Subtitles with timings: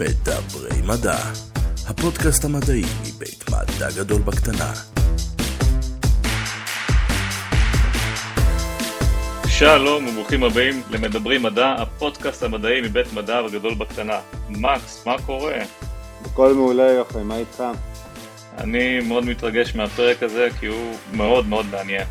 [0.00, 1.18] מדברי מדע,
[1.88, 4.72] הפודקאסט המדעי מבית מדע גדול בקטנה.
[9.48, 14.20] שלום וברוכים הבאים למדברי מדע, הפודקאסט המדעי מבית מדע וגדול בקטנה.
[14.48, 15.58] מקס, מה קורה?
[16.24, 17.62] הכל מעולה יופי, מה איתך?
[18.58, 22.06] אני מאוד מתרגש מהפרק הזה כי הוא מאוד מאוד מעניין.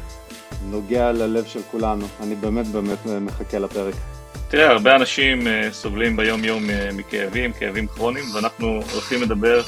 [0.70, 3.96] נוגע ללב של כולנו, אני באמת באמת מחכה לפרק.
[4.50, 9.62] תראה, הרבה אנשים uh, סובלים ביום יום uh, מכאבים, כאבים כרוניים, ואנחנו הולכים לדבר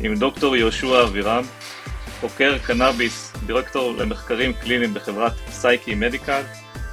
[0.00, 1.44] עם דוקטור יהושע אבירם,
[2.20, 6.42] חוקר קנאביס, דירקטור למחקרים קליניים בחברת סייקי מדיקל.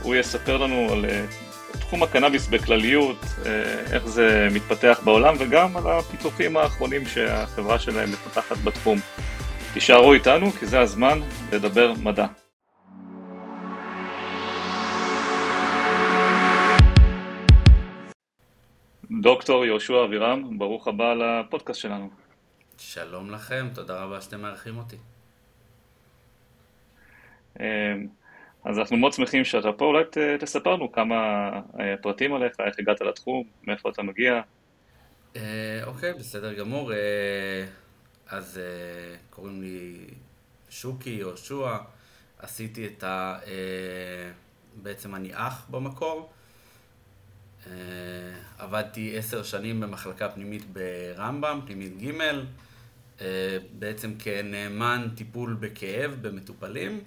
[0.02, 3.26] הוא יספר לנו על uh, תחום הקנאביס בכלליות,
[3.92, 9.00] איך זה מתפתח בעולם, וגם על הפיתוחים האחרונים שהחברה שלהם מפתחת בתחום.
[9.74, 11.20] תישארו איתנו, כי זה הזמן
[11.52, 12.41] לדבר מדע.
[19.20, 22.10] דוקטור יהושע אבירם, ברוך הבא לפודקאסט שלנו.
[22.78, 24.98] שלום לכם, תודה רבה שאתם מארחים אותי.
[27.60, 27.66] אמ,
[28.66, 30.04] אז אנחנו מאוד שמחים שאתה פה, אולי
[30.40, 31.16] תספר לנו כמה
[31.80, 34.42] אה, פרטים עליך, איך הגעת לתחום, מאיפה אתה מגיע.
[35.36, 36.94] אה, אוקיי, בסדר גמור.
[36.94, 37.66] אה,
[38.28, 38.60] אז
[39.30, 40.08] קוראים לי
[40.70, 41.78] שוקי יהושע,
[42.40, 43.40] עשיתי את ה...
[44.76, 46.30] בעצם אני אח במקור.
[47.68, 47.74] אה,
[48.58, 52.22] עבדתי עשר שנים במחלקה פנימית ברמב"ם, פנימית ג',
[53.22, 57.04] אה, בעצם כנאמן טיפול בכאב במטופלים.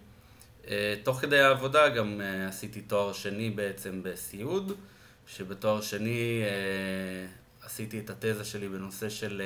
[0.69, 4.73] אה, תוך כדי העבודה גם עשיתי תואר שני בעצם בסיעוד,
[5.27, 6.43] שבתואר שני
[7.63, 9.43] עשיתי את התזה שלי בנושא של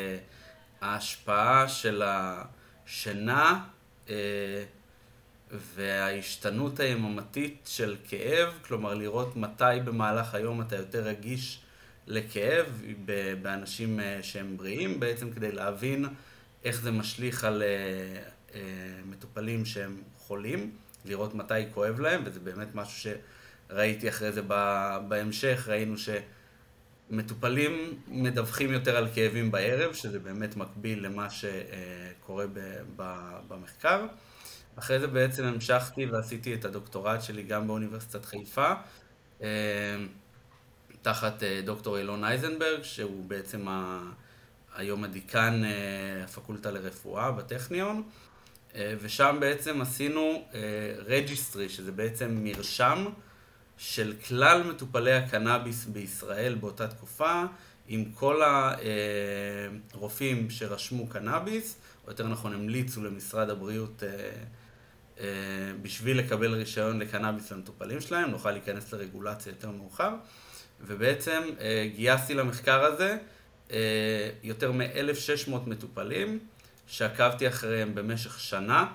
[0.80, 3.64] ההשפעה של השינה
[5.50, 11.60] וההשתנות היממתית של כאב, כלומר לראות מתי במהלך היום אתה יותר רגיש
[12.06, 12.82] לכאב
[13.42, 16.04] באנשים אה, שהם בריאים, בעצם כדי להבין
[16.64, 17.68] איך זה משליך על אה,
[18.54, 18.60] אה,
[19.06, 20.70] מטופלים שהם חולים,
[21.04, 23.12] לראות מתי כואב להם, וזה באמת משהו
[23.70, 24.42] שראיתי אחרי זה
[25.08, 25.94] בהמשך, ראינו
[27.10, 32.44] שמטופלים מדווחים יותר על כאבים בערב, שזה באמת מקביל למה שקורה
[33.48, 34.06] במחקר.
[34.78, 38.72] אחרי זה בעצם המשכתי ועשיתי את הדוקטורט שלי גם באוניברסיטת חיפה,
[39.42, 39.48] אה,
[41.02, 44.00] תחת אה, דוקטור אילון אייזנברג, שהוא בעצם ה...
[44.76, 48.02] היום הדיקן אה, הפקולטה לרפואה בטכניון,
[49.00, 50.44] ושם בעצם עשינו
[51.06, 53.06] registry, שזה בעצם מרשם
[53.78, 57.44] של כלל מטופלי הקנאביס בישראל באותה תקופה,
[57.88, 58.42] עם כל
[59.94, 61.76] הרופאים שרשמו קנאביס,
[62.08, 64.08] או יותר נכון המליצו למשרד הבריאות אה,
[65.82, 70.10] בשביל לקבל רישיון לקנאביס למטופלים שלהם, נוכל להיכנס לרגולציה יותר מאוחר,
[70.80, 73.16] ובעצם אה, גייסתי למחקר הזה
[73.70, 76.38] אה, יותר מ-1,600 מטופלים,
[76.86, 78.86] שעקבתי אחריהם במשך שנה,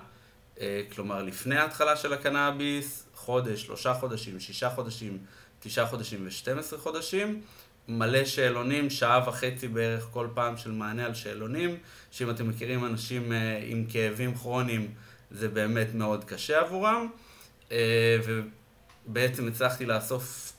[0.94, 5.18] כלומר לפני ההתחלה של הקנאביס, חודש, שלושה חודשים, שישה חודשים,
[5.60, 7.40] תשעה חודשים ו-12 חודשים,
[7.88, 11.76] מלא שאלונים, שעה וחצי בערך כל פעם של מענה על שאלונים,
[12.10, 13.32] שאם אתם מכירים אנשים
[13.66, 14.94] עם כאבים כרוניים,
[15.34, 17.08] זה באמת מאוד קשה עבורם,
[17.72, 18.18] אה,
[19.06, 20.52] ובעצם הצלחתי לאסוף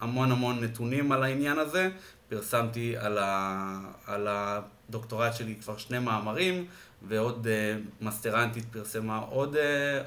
[0.00, 1.88] המון המון נתונים על העניין הזה,
[2.28, 3.80] פרסמתי על, ה...
[4.06, 6.66] על הדוקטורט שלי כבר שני מאמרים,
[7.08, 9.58] ועוד uh, מסטרנטית פרסמה עוד, uh,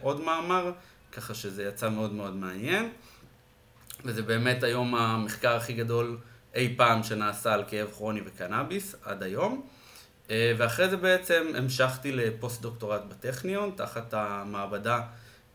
[0.02, 0.72] עוד מאמר,
[1.12, 2.90] ככה שזה יצא מאוד מאוד מעניין.
[4.06, 6.18] וזה באמת היום המחקר הכי גדול
[6.56, 9.68] אי פעם שנעשה על כאב כרוני וקנאביס, עד היום.
[10.32, 15.02] אה, ואחרי זה בעצם המשכתי לפוסט דוקטורט בטכניון, תחת המעבדה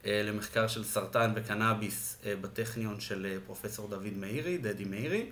[0.07, 5.27] אה, למחקר של סרטן וקנאביס אה, בטכניון של פרופסור דוד מאירי, דדי מאירי.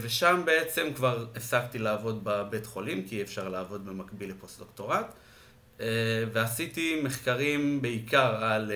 [0.00, 5.06] ושם בעצם כבר הפסקתי לעבוד בבית חולים, כי אי אפשר לעבוד במקביל לפוסט דוקטורט.
[6.32, 8.72] ועשיתי מחקרים בעיקר על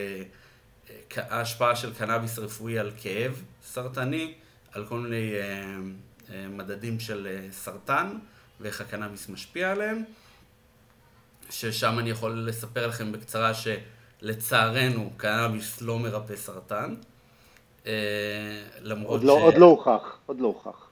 [1.17, 4.35] ההשפעה של קנאביס רפואי על כאב סרטני,
[4.73, 5.33] על כל מיני
[6.49, 8.19] מדדים של סרטן.
[8.63, 10.05] ואיך הקנאביס משפיע עליהם,
[11.51, 16.95] ששם אני יכול לספר לכם בקצרה שלצערנו קנאביס לא מרפא סרטן.
[17.87, 17.93] אה,
[18.81, 19.43] למרות עוד לא, ש...
[19.43, 20.89] עוד לא הוכח, עוד לא הוכח.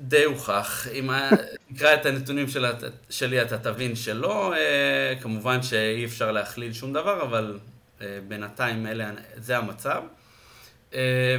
[0.00, 0.86] די הוכח.
[0.92, 1.10] אם
[1.74, 2.66] תקרא את הנתונים של,
[3.10, 7.58] שלי אתה תבין שלא, אה, כמובן שאי אפשר להכליל שום דבר, אבל
[8.00, 10.02] אה, בינתיים אלה, זה המצב.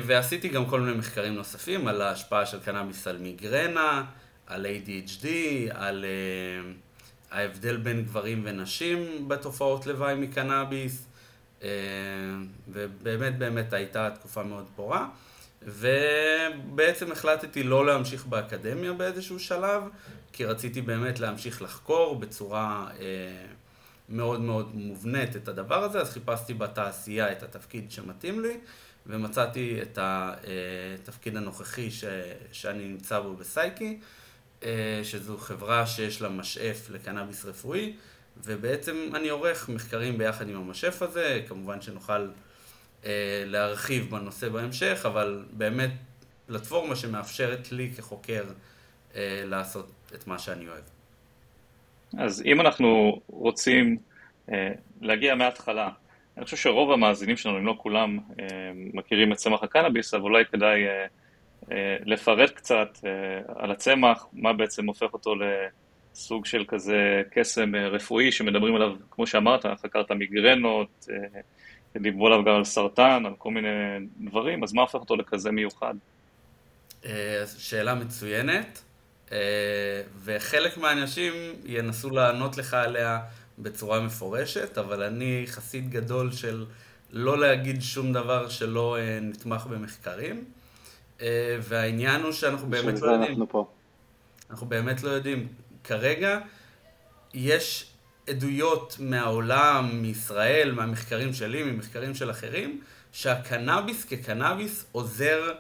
[0.05, 4.03] ועשיתי גם כל מיני מחקרים נוספים על ההשפעה של קנאביס על מיגרנה,
[4.47, 5.25] על ADHD,
[5.69, 11.05] על uh, ההבדל בין גברים ונשים בתופעות לוואי מקנאביס,
[11.59, 11.63] uh,
[12.67, 15.07] ובאמת באמת הייתה תקופה מאוד פורה.
[15.61, 19.83] ובעצם החלטתי לא להמשיך באקדמיה באיזשהו שלב,
[20.33, 23.05] כי רציתי באמת להמשיך לחקור בצורה אה,
[24.09, 28.57] מאוד מאוד מובנית את הדבר הזה, אז חיפשתי בתעשייה את התפקיד שמתאים לי,
[29.07, 32.03] ומצאתי את התפקיד הנוכחי ש,
[32.51, 34.07] שאני נמצא בו בסייקי, אה,
[35.03, 37.93] שזו חברה שיש לה משאף לקנאביס רפואי,
[38.43, 42.27] ובעצם אני עורך מחקרים ביחד עם המשאף הזה, כמובן שנוכל
[43.05, 45.91] אה, להרחיב בנושא בהמשך, אבל באמת
[46.45, 48.43] פלטפורמה שמאפשרת לי כחוקר
[49.15, 50.83] אה, לעשות את מה שאני אוהב.
[52.17, 53.97] אז אם אנחנו רוצים
[54.51, 54.71] אה,
[55.01, 55.89] להגיע מההתחלה,
[56.37, 58.19] אני חושב שרוב המאזינים שלנו, אם לא כולם,
[58.93, 60.83] מכירים את צמח הקנאביס, אבל אולי כדאי
[62.05, 62.97] לפרט קצת
[63.55, 69.65] על הצמח, מה בעצם הופך אותו לסוג של כזה קסם רפואי שמדברים עליו, כמו שאמרת,
[69.81, 71.07] חקרת מיגרנות,
[72.01, 73.67] דיברו עליו גם על סרטן, על כל מיני
[74.19, 75.93] דברים, אז מה הופך אותו לכזה מיוחד?
[77.05, 78.81] אה, שאלה מצוינת,
[79.31, 79.37] אה,
[80.23, 81.33] וחלק מהאנשים
[81.65, 83.19] ינסו לענות לך עליה
[83.59, 86.65] בצורה מפורשת, אבל אני חסיד גדול של
[87.11, 90.45] לא להגיד שום דבר שלא אה, נתמך במחקרים,
[91.61, 93.29] והעניין הוא שאנחנו באמת לא יודעים.
[93.29, 93.67] אנחנו פה.
[94.49, 95.47] אנחנו באמת לא יודעים.
[95.83, 96.39] כרגע
[97.33, 97.91] יש
[98.29, 102.81] עדויות מהעולם, מישראל, מהמחקרים שלי, ממחקרים של אחרים,
[103.11, 105.53] שהקנאביס כקנאביס עוזר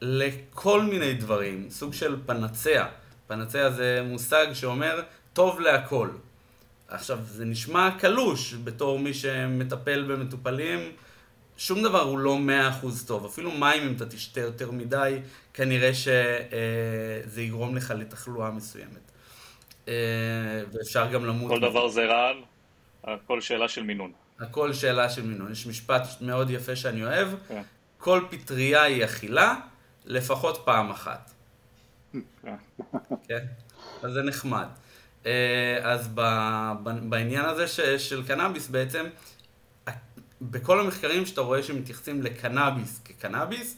[0.00, 2.84] לכל מיני דברים, סוג של פנצea.
[3.30, 5.00] פנצea זה מושג שאומר
[5.32, 6.08] טוב להכל.
[6.88, 10.80] עכשיו, זה נשמע קלוש בתור מי שמטפל במטופלים,
[11.56, 13.24] שום דבר הוא לא מאה אחוז טוב.
[13.24, 15.18] אפילו מים, אם אתה תשתה יותר מדי,
[15.54, 19.12] כנראה שזה יגרום לך לתחלואה מסוימת.
[19.88, 19.94] אה,
[20.72, 21.50] ואפשר גם למות.
[21.50, 22.36] כל דבר זה רעל,
[23.04, 24.12] הכל שאלה של מינון.
[24.40, 25.52] הכל שאלה של מינון.
[25.52, 27.62] יש משפט מאוד יפה שאני אוהב, כן.
[27.98, 29.54] כל פטריה היא אכילה,
[30.04, 31.30] לפחות פעם אחת.
[32.12, 32.54] כן.
[33.28, 33.44] כן?
[34.02, 34.66] אז זה נחמד.
[35.26, 36.08] אה, אז
[37.02, 37.66] בעניין הזה
[37.98, 39.06] של קנאביס בעצם,
[40.50, 43.76] בכל המחקרים שאתה רואה שמתייחסים לקנאביס כקנאביס,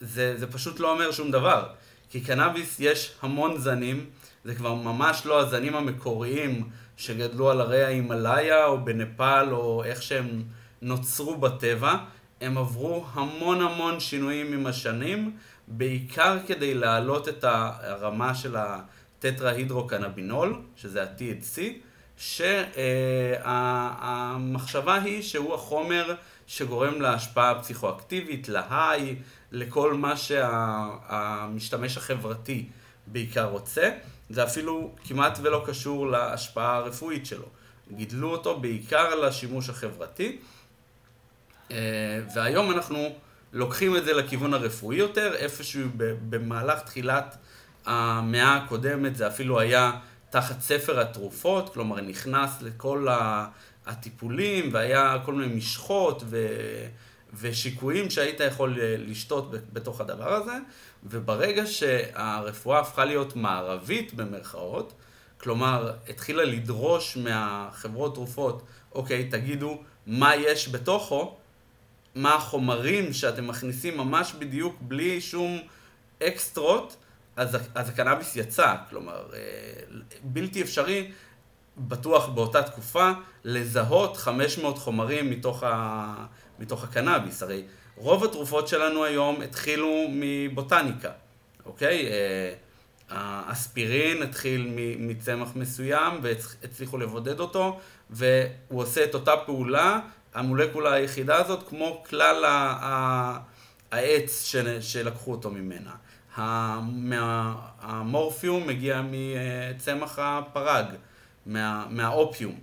[0.00, 1.68] זה, זה פשוט לא אומר שום דבר.
[2.10, 4.06] כי קנאביס יש המון זנים,
[4.44, 10.42] זה כבר ממש לא הזנים המקוריים שגדלו על הרי ההימאליה או בנפאל או איך שהם
[10.82, 11.96] נוצרו בטבע,
[12.40, 15.36] הם עברו המון המון שינויים עם השנים,
[15.68, 21.60] בעיקר כדי להעלות את הרמה של הטטרה-הידרוקנבינול, שזה ה-THC,
[23.40, 26.14] שהמחשבה היא שהוא החומר
[26.46, 29.16] שגורם להשפעה הפסיכואקטיבית, להיי,
[29.52, 32.66] לכל מה שהמשתמש החברתי
[33.06, 33.90] בעיקר רוצה.
[34.30, 37.46] זה אפילו כמעט ולא קשור להשפעה הרפואית שלו.
[37.92, 40.38] גידלו אותו בעיקר לשימוש החברתי,
[41.70, 41.76] אה,
[42.34, 43.14] והיום אנחנו
[43.52, 45.88] לוקחים את זה לכיוון הרפואי יותר, איפשהו
[46.28, 47.36] במהלך תחילת
[47.86, 49.92] המאה הקודמת זה אפילו היה
[50.30, 53.06] תחת ספר התרופות, כלומר נכנס לכל
[53.86, 56.46] הטיפולים והיה כל מיני משחות ו...
[57.34, 60.52] ושיקויים שהיית יכול לשתות בתוך הדבר הזה,
[61.04, 64.92] וברגע שהרפואה הפכה להיות מערבית במרכאות,
[65.40, 68.62] כלומר, התחילה לדרוש מהחברות תרופות,
[68.94, 71.36] אוקיי, תגידו מה יש בתוכו,
[72.14, 75.58] מה החומרים שאתם מכניסים ממש בדיוק בלי שום
[76.22, 76.96] אקסטרות,
[77.40, 79.38] אז, אז הקנאביס יצא, כלומר, אה,
[80.22, 81.10] בלתי אפשרי,
[81.78, 83.10] בטוח באותה תקופה,
[83.44, 86.14] לזהות 500 חומרים מתוך, ה,
[86.58, 87.42] מתוך הקנאביס.
[87.42, 87.62] הרי
[87.96, 91.10] רוב התרופות שלנו היום התחילו מבוטניקה,
[91.66, 92.06] אוקיי?
[92.06, 92.52] אה,
[93.08, 100.00] האספירין התחיל מצמח מסוים והצליחו לבודד אותו והוא עושה את אותה פעולה,
[100.34, 102.44] המולקולה היחידה הזאת, כמו כלל
[103.90, 105.90] העץ שלקחו אותו ממנה.
[106.36, 110.84] המורפיום מגיע מצמח הפרג,
[111.46, 112.58] מה, מהאופיום.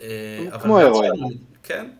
[0.00, 1.12] אה, כמו הרואין.
[1.62, 1.90] כן.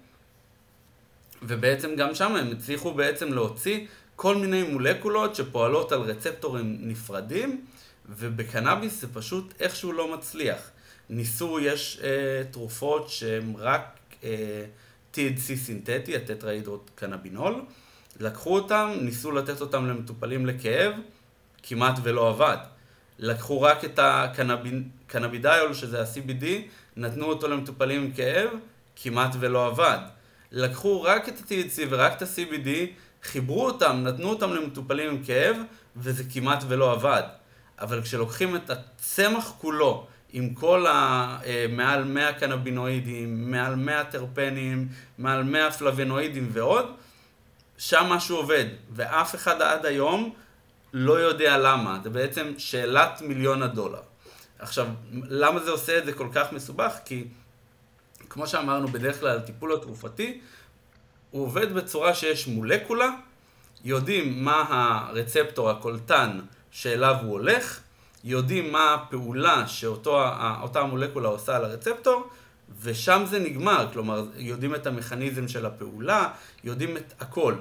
[1.43, 3.87] ובעצם גם שם הם הצליחו בעצם להוציא
[4.17, 7.65] כל מיני מולקולות שפועלות על רצפטורים נפרדים,
[8.09, 10.71] ובקנאביס זה פשוט איכשהו לא מצליח.
[11.11, 14.65] ניסו, יש אה, תרופות שהן רק אה,
[15.15, 17.63] THC סינתטי, הטטראידרות קנבינול,
[18.21, 20.93] לקחו אותם, ניסו לתת אותם למטופלים לכאב,
[21.63, 22.57] כמעט ולא עבד.
[23.19, 26.45] לקחו רק את הקנבידיול, שזה ה-CBD,
[26.97, 28.51] נתנו אותו למטופלים עם כאב,
[28.97, 29.99] כמעט ולא עבד.
[30.53, 32.69] לקחו רק את ה-THC ורק את ה-CBD,
[33.23, 35.57] חיברו אותם, נתנו אותם למטופלים עם כאב,
[35.97, 37.23] וזה כמעט ולא עבד.
[37.79, 41.39] אבל כשלוקחים את הצמח כולו, עם כל ה...
[41.47, 46.87] אה, מעל 100 קנבינואידים, מעל 100 טרפנים, מעל 100 פלבנואידים ועוד,
[47.81, 50.35] שם משהו עובד, ואף אחד עד היום
[50.93, 51.99] לא יודע למה.
[52.03, 54.01] זה בעצם שאלת מיליון הדולר.
[54.59, 56.93] עכשיו, למה זה עושה את זה כל כך מסובך?
[57.05, 57.25] כי
[58.31, 60.41] כמו שאמרנו, בדרך כלל הטיפול התרופתי,
[61.31, 63.09] הוא עובד בצורה שיש מולקולה,
[63.85, 67.81] יודעים מה הרצפטור, הקולטן, שאליו הוא הולך,
[68.25, 72.31] יודעים מה הפעולה שאותה המולקולה עושה על הרצפטור,
[72.83, 76.29] ושם זה נגמר, כלומר, יודעים את המכניזם של הפעולה,
[76.65, 77.55] יודעים את הכל.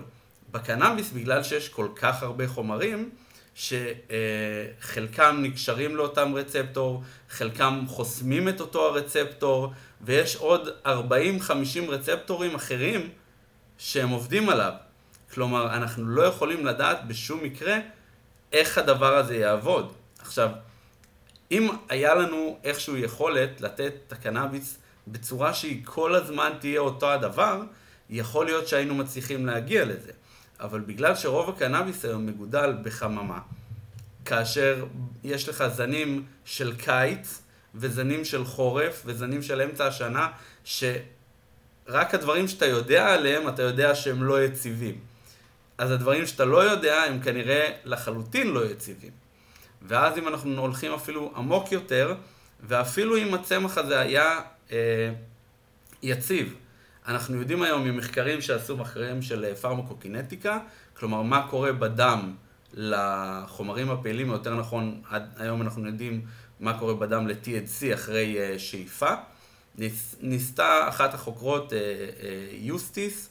[0.52, 3.10] בקנאביס, בגלל שיש כל כך הרבה חומרים,
[3.56, 10.90] שחלקם נקשרים לאותם רצפטור, חלקם חוסמים את אותו הרצפטור, ויש עוד 40-50
[11.88, 13.10] רצפטורים אחרים
[13.78, 14.74] שהם עובדים עליו.
[15.34, 17.78] כלומר, אנחנו לא יכולים לדעת בשום מקרה
[18.54, 19.94] איך הדבר הזה יעבוד.
[20.20, 20.50] עכשיו,
[21.52, 24.78] אם היה לנו איכשהו יכולת לתת את הקנאביס
[25.12, 27.62] בצורה שהיא כל הזמן תהיה אותו הדבר,
[28.10, 30.12] יכול להיות שהיינו מצליחים להגיע לזה.
[30.60, 33.40] אבל בגלל שרוב הקנאביס היום מגודל בחממה,
[34.26, 34.86] כאשר
[35.24, 37.42] יש לך זנים של קיץ
[37.76, 40.28] וזנים של חורף וזנים של אמצע השנה,
[40.64, 41.04] שרק
[42.14, 45.00] הדברים שאתה יודע עליהם, אתה יודע שהם לא יציבים.
[45.78, 49.12] אז הדברים שאתה לא יודע, הם כנראה לחלוטין לא יציבים.
[49.82, 52.16] ואז אם אנחנו הולכים אפילו עמוק יותר,
[52.64, 54.40] ואפילו אם הצמח הזה היה
[56.04, 56.56] יציב,
[57.08, 60.60] אנחנו יודעים היום ממחקרים שעשו מחקרים של פרמקוקינטיקה,
[60.94, 62.36] כלומר מה קורה בדם
[62.74, 66.22] לחומרים הפעילים, או יותר נכון, עד היום אנחנו יודעים
[66.60, 69.14] מה קורה בדם ל-THC אחרי uh, שאיפה.
[69.78, 71.74] ניס, ניסתה אחת החוקרות,
[72.52, 73.30] יוסטיס,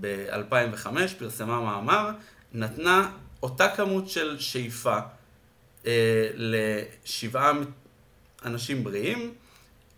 [0.00, 0.86] ב-2005,
[1.18, 2.10] פרסמה מאמר,
[2.52, 3.10] נתנה
[3.42, 4.98] אותה כמות של שאיפה
[6.34, 7.52] לשבעה
[8.44, 9.34] אנשים בריאים,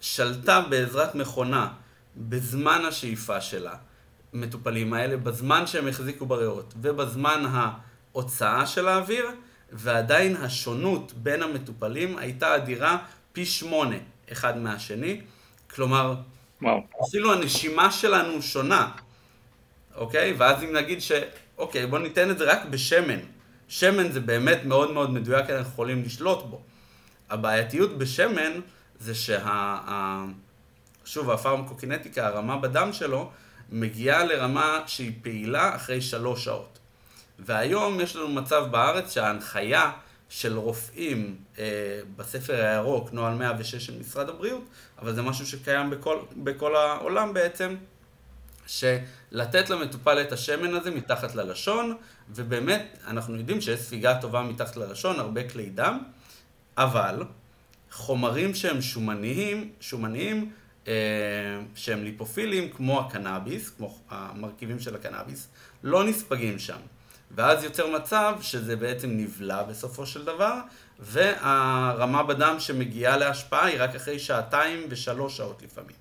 [0.01, 1.69] שלטה בעזרת מכונה
[2.17, 3.75] בזמן השאיפה שלה,
[4.33, 9.27] מטופלים האלה, בזמן שהם החזיקו בריאות ובזמן ההוצאה של האוויר,
[9.73, 12.99] ועדיין השונות בין המטופלים הייתה אדירה
[13.33, 13.97] פי שמונה
[14.33, 15.21] אחד מהשני.
[15.75, 16.15] כלומר,
[16.63, 16.83] וואו.
[17.09, 18.91] אפילו הנשימה שלנו שונה,
[19.95, 20.35] אוקיי?
[20.39, 21.13] ואז אם נגיד ש...
[21.59, 23.19] אוקיי, בוא ניתן את זה רק בשמן.
[23.69, 26.61] שמן זה באמת מאוד מאוד מדויק, אנחנו יכולים לשלוט בו.
[27.31, 28.61] הבעייתיות בשמן
[29.01, 30.27] זה שה...
[31.05, 33.31] שוב, הפרמקוקינטיקה, הרמה בדם שלו,
[33.73, 36.79] מגיעה לרמה שהיא פעילה אחרי שלוש שעות.
[37.39, 39.91] והיום יש לנו מצב בארץ שההנחיה
[40.29, 44.65] של רופאים אה, בספר הירוק, נוהל 106 של משרד הבריאות,
[44.99, 47.77] אבל זה משהו שקיים בכל, בכל העולם בעצם,
[48.67, 51.97] שלתת למטופל את השמן הזה מתחת ללשון,
[52.31, 56.03] ובאמת, אנחנו יודעים שיש ספיגה טובה מתחת ללשון, הרבה כלי דם,
[56.77, 57.23] אבל
[57.93, 60.51] חומרים שהם שומניים, שומניים
[60.89, 60.93] אה,
[61.75, 65.49] שהם ליפופילים, כמו הקנאביס, כמו המרכיבים של הקנאביס,
[65.83, 66.79] לא נספגים שם.
[67.35, 70.55] ואז יוצר מצב שזה בעצם נבלע בסופו של דבר,
[70.99, 75.97] והרמה בדם שמגיעה להשפעה היא רק אחרי שעתיים ושלוש שעות לפעמים.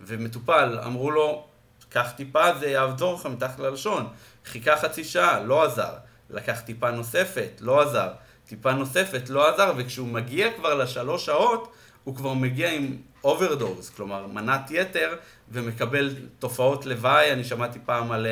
[0.00, 1.44] ומטופל, אמרו לו,
[1.88, 4.08] קח טיפה, זה יעזור לך מתחת ללשון.
[4.44, 5.92] חיכה חצי שעה, לא עזר.
[6.30, 8.08] לקח טיפה נוספת, לא עזר.
[8.46, 11.72] טיפה נוספת, לא עזר, וכשהוא מגיע כבר לשלוש שעות,
[12.04, 15.16] הוא כבר מגיע עם overdose, כלומר מנת יתר,
[15.50, 18.26] ומקבל תופעות לוואי, אני שמעתי פעם על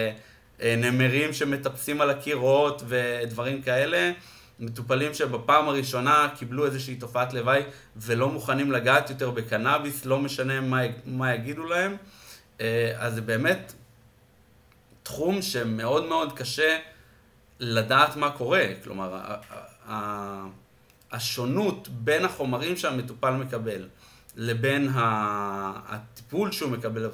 [0.62, 4.12] אה, נמרים שמטפסים על הקירות ודברים כאלה,
[4.60, 7.62] מטופלים שבפעם הראשונה קיבלו איזושהי תופעת לוואי
[7.96, 11.96] ולא מוכנים לגעת יותר בקנאביס, לא משנה מה, מה יגידו להם,
[12.60, 13.72] אה, אז זה באמת
[15.02, 16.78] תחום שמאוד מאוד קשה
[17.60, 19.24] לדעת מה קורה, כלומר
[21.12, 23.88] השונות בין החומרים שהמטופל מקבל
[24.36, 27.06] לבין הטיפול שהוא מקבל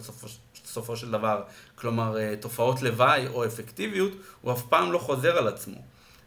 [0.65, 1.43] בסופו, של דבר,
[1.75, 5.77] כלומר אה, תופעות לוואי או אפקטיביות, הוא אף פעם לא חוזר על עצמו.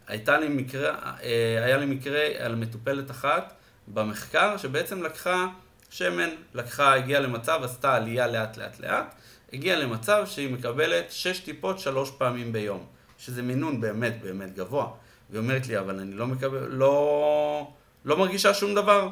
[0.07, 3.53] הייתה לי מקרה, אה, היה לי מקרה על מטופלת אחת
[3.87, 5.47] במחקר שבעצם לקחה
[5.89, 9.15] שמן, לקחה, הגיעה למצב, עשתה עלייה לאט לאט לאט,
[9.53, 12.85] הגיעה למצב שהיא מקבלת שש טיפות שלוש פעמים ביום,
[13.17, 14.87] שזה מינון באמת באמת גבוה.
[15.29, 17.71] והיא אומרת לי, אבל אני לא מקבל, לא,
[18.05, 19.09] לא מרגישה שום דבר.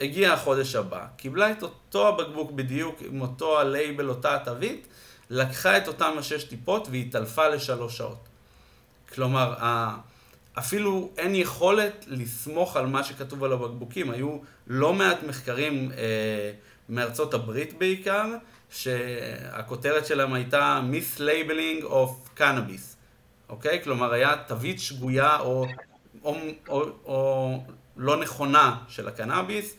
[0.00, 4.86] הגיע החודש הבא, קיבלה את אותו הבקבוק בדיוק, עם אותו הלייבל, אותה התווית,
[5.30, 8.28] לקחה את אותם השש טיפות והתעלפה לשלוש שעות.
[9.14, 9.54] כלומר,
[10.58, 14.10] אפילו אין יכולת לסמוך על מה שכתוב על הבקבוקים.
[14.10, 16.52] היו לא מעט מחקרים אה,
[16.88, 18.26] מארצות הברית בעיקר,
[18.70, 22.91] שהכותרת שלהם הייתה Mislabeling of Cannabis.
[23.52, 23.82] אוקיי?
[23.82, 25.66] כלומר, היה תווית שגויה או,
[26.24, 26.36] או,
[26.68, 27.58] או, או
[27.96, 29.76] לא נכונה של הקנאביס,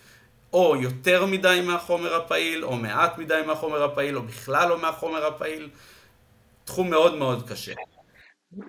[0.54, 5.70] או יותר מדי מהחומר הפעיל, או מעט מדי מהחומר הפעיל, או בכלל לא מהחומר הפעיל.
[6.66, 7.74] תחום מאוד מאוד קשה.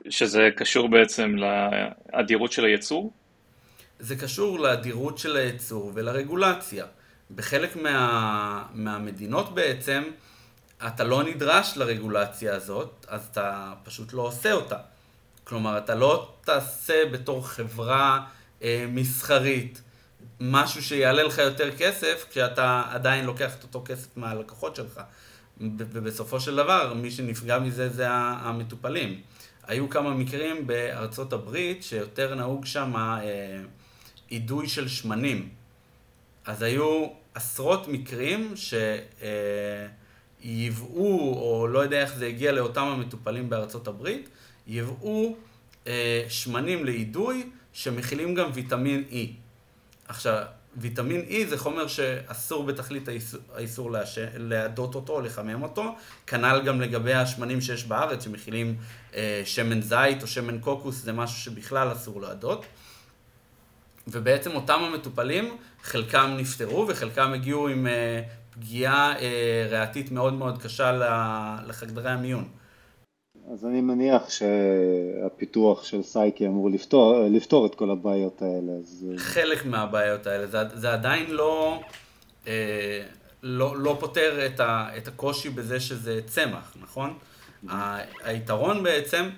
[0.08, 3.12] שזה קשור בעצם לאדירות של הייצור?
[3.99, 6.87] זה קשור לאדירות של הייצור ולרגולציה.
[7.34, 10.02] בחלק מה, מהמדינות בעצם,
[10.87, 14.78] אתה לא נדרש לרגולציה הזאת, אז אתה פשוט לא עושה אותה.
[15.44, 18.26] כלומר, אתה לא תעשה בתור חברה
[18.62, 19.82] אה, מסחרית
[20.40, 25.00] משהו שיעלה לך יותר כסף, כשאתה עדיין לוקח את אותו כסף מהלקוחות שלך.
[25.60, 29.20] ובסופו של דבר, מי שנפגע מזה זה המטופלים.
[29.66, 33.60] היו כמה מקרים בארצות הברית שיותר נהוג שם אה,
[34.30, 35.48] אידוי של שמנים.
[36.44, 38.54] אז היו עשרות מקרים
[40.42, 44.28] שייבאו, או לא יודע איך זה הגיע לאותם המטופלים בארצות הברית,
[44.66, 45.37] ייבאו
[45.87, 49.14] אה, שמנים לאידוי שמכילים גם ויטמין E.
[50.09, 50.42] עכשיו,
[50.76, 53.09] ויטמין E זה חומר שאסור בתכלית
[53.54, 53.90] האיסור
[54.37, 58.76] להדות אותו או לחמם אותו, כנ"ל גם לגבי השמנים שיש בארץ שמכילים
[59.14, 62.66] אה, שמן זית או שמן קוקוס, זה משהו שבכלל אסור להדות.
[64.06, 70.92] ובעצם אותם המטופלים, חלקם נפטרו וחלקם הגיעו עם אה, פגיעה אה, ריאתית מאוד מאוד קשה
[71.66, 72.49] לחדרי המיון.
[73.52, 78.72] אז אני מניח שהפיתוח של סייקי אמור לפתור, לפתור את כל הבעיות האלה.
[78.78, 79.06] אז...
[79.16, 81.80] חלק מהבעיות האלה, זה, זה עדיין לא,
[82.46, 83.02] אה,
[83.42, 87.18] לא, לא פותר את, ה, את הקושי בזה שזה צמח, נכון?
[88.24, 89.28] היתרון בעצם,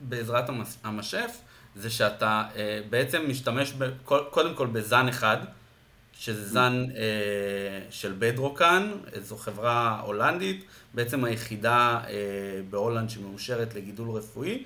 [0.00, 0.44] בעזרת
[0.84, 1.40] המשף,
[1.76, 3.84] זה שאתה אה, בעצם משתמש ב,
[4.30, 5.36] קודם כל בזן אחד,
[6.18, 7.02] שזה זן אה,
[7.90, 8.90] של בדרוקן,
[9.22, 12.12] זו חברה הולנדית, בעצם היחידה אה,
[12.70, 14.64] בהולנד שמאושרת לגידול רפואי,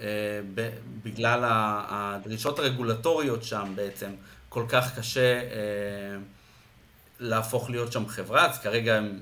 [0.00, 0.06] אה,
[0.54, 0.68] ב,
[1.02, 1.40] בגלל
[1.88, 4.10] הדרישות הרגולטוריות שם בעצם,
[4.48, 5.46] כל כך קשה אה,
[7.20, 9.18] להפוך להיות שם חברה, אז כרגע הם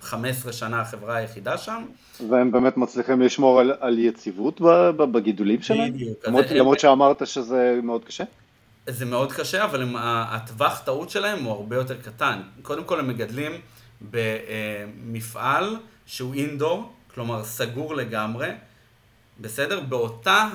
[0.00, 1.84] 15 שנה החברה היחידה שם.
[2.30, 4.60] והם באמת מצליחים לשמור על, על יציבות
[4.96, 5.92] בגידולים שלהם?
[5.92, 6.18] בדיוק.
[6.26, 8.24] למרות, למרות שאמרת שזה מאוד קשה?
[8.86, 12.42] זה מאוד קשה, אבל הם, הטווח טעות שלהם הוא הרבה יותר קטן.
[12.62, 13.52] קודם כל הם מגדלים
[14.10, 18.48] במפעל שהוא אינדור, כלומר סגור לגמרי,
[19.40, 19.80] בסדר?
[19.80, 20.48] באותה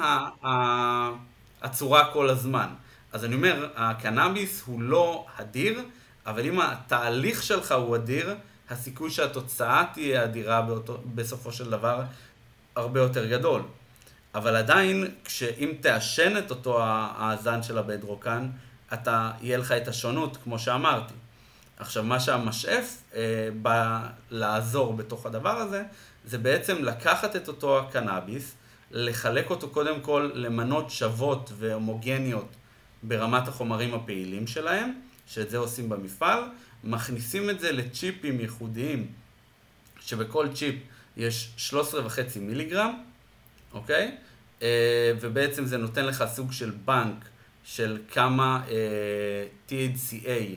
[1.62, 2.68] הצורה כל הזמן.
[3.12, 5.82] אז אני אומר, הקנאביס הוא לא אדיר,
[6.26, 8.36] אבל אם התהליך שלך הוא אדיר,
[8.70, 12.02] הסיכוי שהתוצאה תהיה אדירה באותו, בסופו של דבר
[12.76, 13.62] הרבה יותר גדול.
[14.36, 16.80] אבל עדיין, כשאם תעשן את אותו
[17.18, 18.50] הזן של הבדרוקן,
[18.94, 21.14] אתה, יהיה לך את השונות, כמו שאמרתי.
[21.78, 25.84] עכשיו, מה שהמשאף אה, בא לעזור בתוך הדבר הזה,
[26.26, 28.56] זה בעצם לקחת את אותו הקנאביס,
[28.92, 32.56] לחלק אותו קודם כל למנות שוות והומוגניות
[33.04, 34.94] ברמת החומרים הפעילים שלהם,
[35.28, 36.44] שאת זה עושים במפעל,
[36.84, 39.08] מכניסים את זה לצ'יפים ייחודיים,
[40.00, 40.76] שבכל צ'יפ
[41.18, 43.04] יש 13.5 מיליגרם,
[43.74, 44.16] אוקיי?
[44.62, 47.26] אה, ובעצם זה נותן לך סוג של בנק
[47.64, 50.56] של כמה אה, THCA,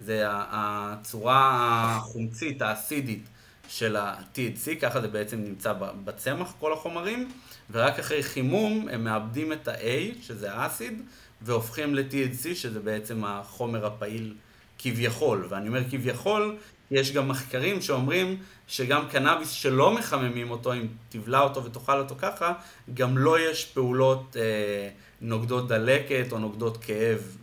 [0.00, 1.50] זה הצורה
[1.96, 3.28] החומצית, האסידית
[3.68, 5.72] של ה-THC, ככה זה בעצם נמצא
[6.04, 7.30] בצמח, כל החומרים,
[7.70, 11.02] ורק אחרי חימום הם מאבדים את ה-A, שזה האסיד,
[11.42, 14.34] והופכים ל-THC, שזה בעצם החומר הפעיל
[14.78, 15.46] כביכול.
[15.48, 16.56] ואני אומר כביכול,
[16.94, 18.36] יש גם מחקרים שאומרים
[18.68, 22.52] שגם קנאביס שלא מחממים אותו, אם תבלע אותו ותאכל אותו ככה,
[22.94, 24.88] גם לא יש פעולות אה,
[25.20, 27.36] נוגדות דלקת או נוגדות כאב.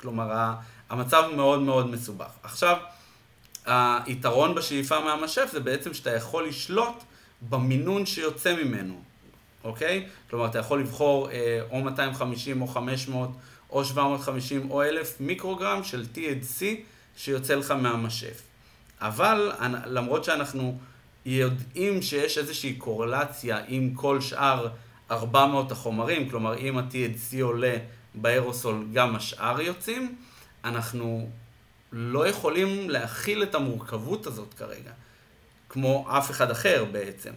[0.00, 0.52] כלומר,
[0.90, 2.30] המצב מאוד מאוד מסובך.
[2.42, 2.76] עכשיו,
[4.06, 7.02] היתרון בשאיפה מהמשף זה בעצם שאתה יכול לשלוט
[7.48, 9.02] במינון שיוצא ממנו,
[9.64, 10.06] אוקיי?
[10.30, 13.30] כלומר, אתה יכול לבחור אה, או 250 או 500
[13.70, 16.64] או 750 או 1,000 מיקרוגרם של THC
[17.16, 18.51] שיוצא לך מהמשף.
[19.02, 19.52] אבל
[19.86, 20.78] למרות שאנחנו
[21.26, 24.68] יודעים שיש איזושהי קורלציה עם כל שאר
[25.10, 27.76] 400 החומרים, כלומר אם ה-THC עולה
[28.14, 30.14] באירוסול גם השאר יוצאים,
[30.64, 31.28] אנחנו
[31.92, 34.90] לא יכולים להכיל את המורכבות הזאת כרגע,
[35.68, 37.32] כמו אף אחד אחר בעצם.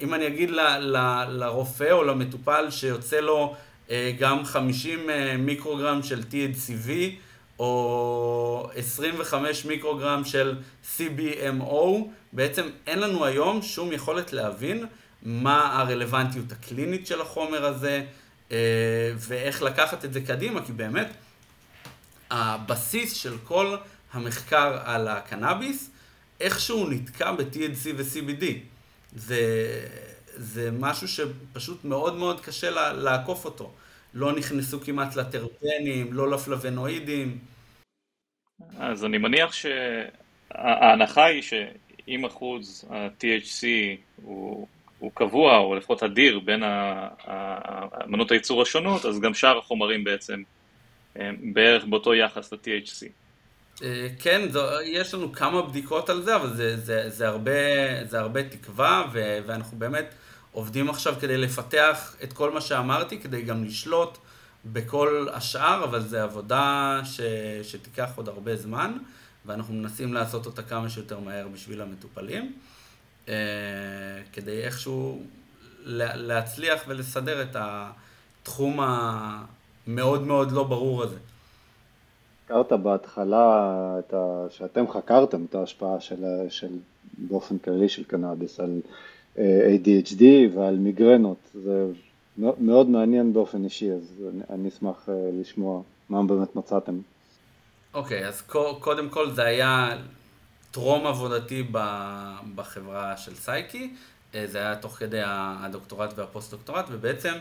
[0.00, 3.54] אם אני אגיד ל, ל, לרופא או למטופל שיוצא לו
[3.90, 6.90] אה, גם 50 אה, מיקרוגרם של THCV,
[7.62, 10.56] או 25 מיקרוגרם של
[10.96, 11.98] CBMO,
[12.32, 14.86] בעצם אין לנו היום שום יכולת להבין
[15.22, 18.04] מה הרלוונטיות הקלינית של החומר הזה,
[18.52, 18.56] אה,
[19.16, 21.06] ואיך לקחת את זה קדימה, כי באמת
[22.30, 23.76] הבסיס של כל
[24.12, 25.90] המחקר על הקנאביס,
[26.40, 28.44] איכשהו נתקע ב-TNC ו-CBD.
[29.16, 29.40] זה,
[30.36, 33.72] זה משהו שפשוט מאוד מאוד קשה לעקוף אותו.
[34.14, 37.51] לא נכנסו כמעט לטרפנים, לא לפלבנואידים.
[38.78, 43.66] אז אני מניח שההנחה היא שאם אחוז ה-THC
[44.22, 44.66] הוא
[45.02, 46.62] הוא קבוע, או לפחות אדיר, בין
[48.04, 50.42] אמנות הייצור השונות, אז גם שאר החומרים בעצם
[51.52, 53.06] בערך באותו יחס ל-THC.
[53.82, 57.50] אה, כן, זו, יש לנו כמה בדיקות על זה, אבל זה, זה, זה, הרבה,
[58.04, 60.14] זה הרבה תקווה, ו, ואנחנו באמת
[60.52, 64.18] עובדים עכשיו כדי לפתח את כל מה שאמרתי, כדי גם לשלוט
[64.64, 67.20] בכל השאר, אבל זו עבודה ש,
[67.62, 68.96] שתיקח עוד הרבה זמן,
[69.46, 72.52] ואנחנו מנסים לעשות אותה כמה שיותר מהר בשביל המטופלים,
[73.28, 73.34] אה,
[74.32, 75.22] כדי איכשהו
[76.14, 81.18] להצליח ולסדר את התחום המאוד מאוד לא ברור הזה.
[82.50, 84.46] הזכרת בהתחלה את ה...
[84.50, 86.68] שאתם חקרתם את ההשפעה של, של
[87.18, 88.80] באופן כללי של קנאביס על
[89.38, 90.22] אה, ADHD
[90.54, 91.86] ועל מיגרנות, זה
[92.38, 96.98] מאוד מעניין באופן אישי, אז אני, אני אשמח אה, לשמוע מה באמת מצאתם.
[97.94, 98.42] אוקיי, okay, אז
[98.80, 99.96] קודם כל זה היה
[100.70, 101.62] טרום עבודתי
[102.54, 103.94] בחברה של סייקי,
[104.34, 107.34] אה, זה היה תוך כדי הדוקטורט והפוסט-דוקטורט, ובעצם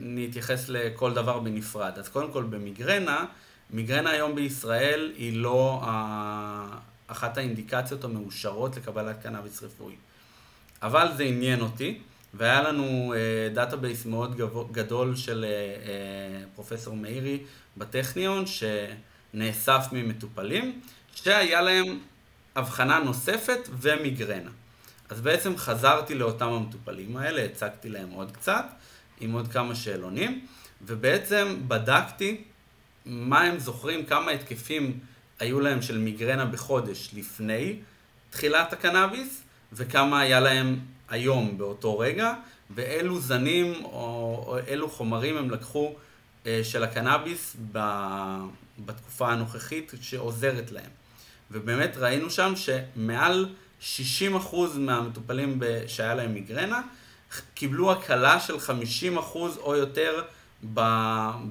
[0.00, 1.98] נתייחס לכל דבר בנפרד.
[1.98, 3.24] אז קודם כל במיגרנה,
[3.70, 5.82] מיגרנה היום בישראל היא לא
[7.06, 9.94] אחת האינדיקציות המאושרות לקבלת קנאביס רפואי.
[10.82, 11.98] אבל זה עניין אותי,
[12.34, 13.14] והיה לנו
[13.54, 14.40] database מאוד
[14.72, 15.44] גדול של
[16.54, 17.38] פרופסור מאירי
[17.76, 20.80] בטכניון, שנאסף ממטופלים,
[21.14, 21.98] שהיה להם
[22.56, 24.50] הבחנה נוספת ומיגרנה.
[25.08, 28.64] אז בעצם חזרתי לאותם המטופלים האלה, הצגתי להם עוד קצת,
[29.20, 30.46] עם עוד כמה שאלונים,
[30.82, 32.44] ובעצם בדקתי
[33.06, 34.98] מה הם זוכרים, כמה התקפים
[35.40, 37.76] היו להם של מיגרנה בחודש לפני
[38.30, 39.42] תחילת הקנאביס,
[39.72, 40.78] וכמה היה להם
[41.12, 42.34] היום באותו רגע,
[42.74, 43.90] ואילו זנים או,
[44.46, 45.94] או אילו חומרים הם לקחו
[46.46, 47.78] אה, של הקנאביס ב,
[48.78, 50.90] בתקופה הנוכחית שעוזרת להם.
[51.50, 53.48] ובאמת ראינו שם שמעל
[53.80, 53.84] 60%
[54.76, 56.82] מהמטופלים שהיה להם מיגרנה
[57.54, 60.22] קיבלו הקלה של 50% או יותר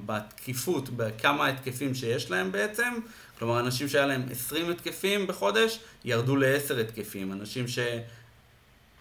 [0.06, 2.94] בתקיפות, בכמה התקפים שיש להם בעצם.
[3.38, 7.32] כלומר, אנשים שהיה להם 20 התקפים בחודש, ירדו ל-10 התקפים.
[7.32, 7.68] אנשים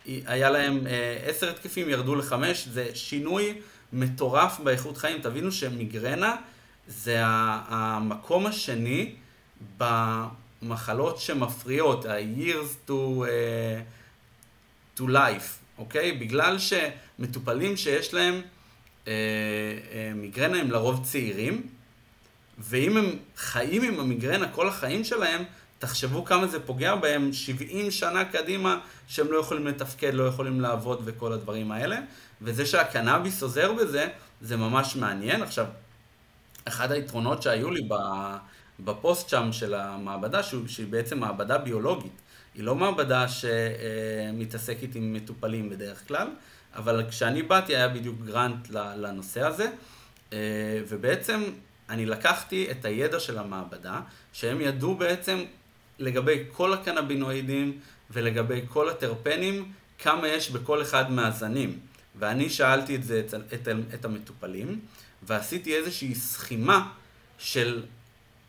[0.05, 0.87] שהיה להם
[1.25, 2.33] 10 אה, התקפים, ירדו ל-5.
[2.71, 3.53] זה שינוי
[3.93, 5.21] מטורף באיכות חיים.
[5.21, 6.35] תבינו שמיגרנה
[6.87, 9.15] זה המקום השני
[9.77, 16.11] במחלות שמפריעות, ה-years to, uh, to life, אוקיי?
[16.11, 18.41] בגלל שמטופלים שיש להם
[19.07, 19.13] אה,
[19.91, 21.67] אה, מיגרנה הם לרוב צעירים,
[22.57, 23.05] ואם הם
[23.37, 25.43] חיים עם המיגרנה כל החיים שלהם,
[25.81, 31.01] תחשבו כמה זה פוגע בהם 70 שנה קדימה, שהם לא יכולים לתפקד, לא יכולים לעבוד
[31.05, 31.97] וכל הדברים האלה.
[32.41, 34.07] וזה שהקנאביס עוזר בזה,
[34.41, 35.41] זה ממש מעניין.
[35.43, 35.65] עכשיו,
[36.65, 37.81] אחד היתרונות שהיו לי
[38.79, 42.21] בפוסט שם של המעבדה, שהיא בעצם מעבדה ביולוגית.
[42.55, 46.27] היא לא מעבדה שמתעסקת עם מטופלים בדרך כלל,
[46.75, 49.71] אבל כשאני באתי היה בדיוק גרנט לנושא הזה,
[50.33, 50.37] אה,
[50.87, 51.43] ובעצם
[51.89, 53.99] אני לקחתי את הידע של המעבדה,
[54.33, 55.43] שהם ידעו בעצם
[56.01, 57.79] לגבי כל הקנבינואידים
[58.11, 61.79] ולגבי כל הטרפנים, כמה יש בכל אחד מהזנים.
[62.19, 64.79] ואני שאלתי את זה את, את, את המטופלים,
[65.23, 66.89] ועשיתי איזושהי סכימה
[67.37, 67.83] של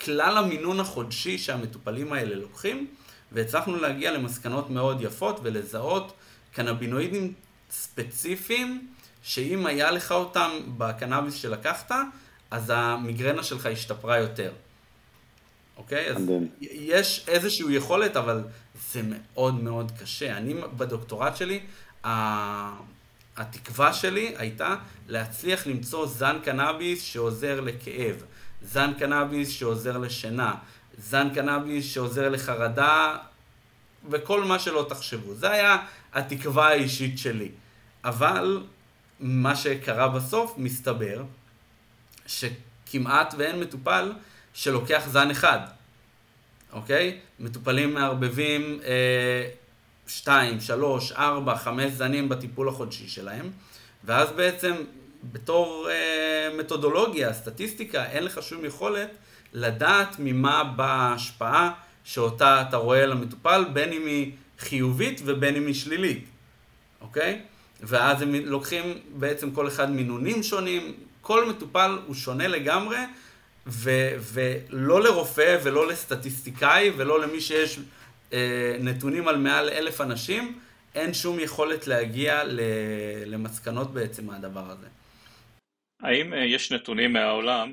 [0.01, 2.87] כלל המינון החודשי שהמטופלים האלה לוקחים,
[3.33, 6.13] והצלחנו להגיע למסקנות מאוד יפות ולזהות
[6.53, 7.33] קנבינואידים
[7.71, 8.89] ספציפיים,
[9.23, 11.93] שאם היה לך אותם בקנאביס שלקחת,
[12.51, 14.53] אז המיגרנה שלך השתפרה יותר.
[15.83, 16.11] אוקיי?
[16.11, 16.23] אז
[16.61, 18.43] יש איזושהי יכולת, אבל
[18.93, 20.37] זה מאוד מאוד קשה.
[20.37, 21.61] אני בדוקטורט שלי,
[23.37, 24.77] התקווה שלי הייתה
[25.09, 28.17] להצליח למצוא זן קנאביס שעוזר לכאב,
[28.63, 30.55] זן קנאביס שעוזר לשינה,
[30.99, 33.17] זן קנאביס שעוזר לחרדה,
[34.11, 35.35] וכל מה שלא תחשבו.
[35.35, 35.77] זה היה
[36.13, 37.49] התקווה האישית שלי.
[38.05, 38.63] אבל
[39.21, 41.23] מה שקרה בסוף, מסתבר
[42.27, 44.13] שכמעט ואין מטופל
[44.55, 45.61] שלוקח זן אחד,
[46.73, 47.19] אוקיי?
[47.41, 49.49] מטופלים מערבבים אה,
[50.07, 53.51] שתיים, שלוש, ארבע, חמש זנים בטיפול החודשי שלהם,
[54.05, 54.75] ואז בעצם
[55.33, 59.11] בתור אה, מתודולוגיה, סטטיסטיקה, אין לך שום יכולת
[59.53, 61.73] לדעת ממה באה ההשפעה
[62.05, 66.25] שאותה אתה רואה למטופל, בין אם היא חיובית ובין אם היא שלילית,
[67.01, 67.41] אוקיי?
[67.81, 72.99] ואז הם לוקחים בעצם כל אחד מינונים שונים, כל מטופל הוא שונה לגמרי,
[73.67, 73.91] ו,
[74.33, 77.79] ולא לרופא ולא לסטטיסטיקאי ולא למי שיש
[78.33, 80.59] אה, נתונים על מעל אלף אנשים,
[80.95, 82.61] אין שום יכולת להגיע ל,
[83.27, 84.87] למסקנות בעצם מהדבר הזה.
[86.01, 87.73] האם אה, יש נתונים מהעולם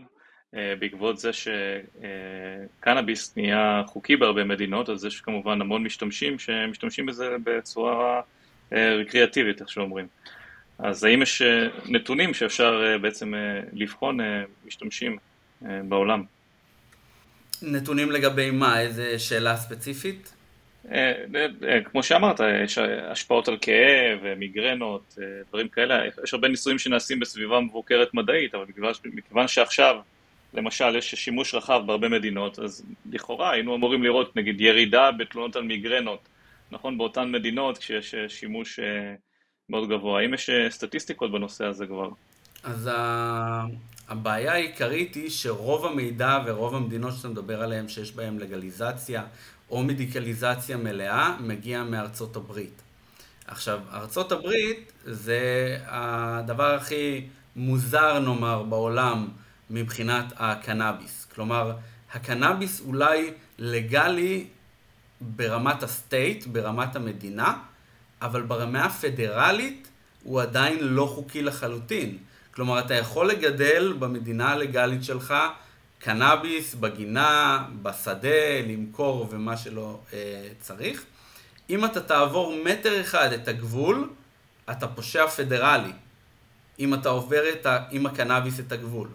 [0.55, 7.35] אה, בעקבות זה שקנאביס נהיה חוקי בהרבה מדינות, אז יש כמובן המון משתמשים שמשתמשים בזה
[7.43, 8.21] בצורה
[8.71, 10.07] רקריאטיבית, איך שאומרים.
[10.79, 11.41] אז האם יש
[11.85, 13.33] נתונים שאפשר בעצם
[13.73, 14.17] לבחון
[14.65, 15.17] משתמשים
[15.61, 16.23] בעולם?
[17.61, 18.81] נתונים לגבי מה?
[18.81, 20.33] איזה שאלה ספציפית?
[20.91, 21.13] אה,
[21.67, 22.77] אה, כמו שאמרת, יש
[23.11, 28.65] השפעות על כאב, מיגרנות, אה, דברים כאלה, יש הרבה ניסויים שנעשים בסביבה מבוקרת מדעית, אבל
[29.05, 29.95] מכיוון שעכשיו,
[30.53, 35.63] למשל, יש שימוש רחב בהרבה מדינות, אז לכאורה היינו אמורים לראות נגיד ירידה בתלונות על
[35.63, 36.29] מיגרנות,
[36.71, 38.79] נכון, באותן מדינות כשיש שימוש
[39.69, 40.21] מאוד גבוה.
[40.21, 42.09] האם יש סטטיסטיקות בנושא הזה כבר?
[42.63, 42.89] אז
[44.09, 49.23] הבעיה העיקרית היא שרוב המידע ורוב המדינות שאתה מדבר עליהן שיש בהן לגליזציה
[49.69, 52.81] או מדיקליזציה מלאה מגיע מארצות הברית.
[53.47, 59.27] עכשיו, ארצות הברית זה הדבר הכי מוזר נאמר בעולם
[59.69, 61.27] מבחינת הקנאביס.
[61.35, 61.75] כלומר,
[62.13, 64.47] הקנאביס אולי לגלי
[65.21, 67.57] ברמת הסטייט, ברמת המדינה,
[68.21, 69.87] אבל ברמה הפדרלית
[70.23, 72.17] הוא עדיין לא חוקי לחלוטין.
[72.51, 75.33] כלומר, אתה יכול לגדל במדינה הלגלית שלך
[75.99, 81.05] קנאביס בגינה, בשדה, למכור ומה שלא אה, צריך.
[81.69, 84.09] אם אתה תעבור מטר אחד את הגבול,
[84.71, 85.91] אתה פושע פדרלי.
[86.79, 89.07] אם אתה עובר את ה, עם הקנאביס את הגבול.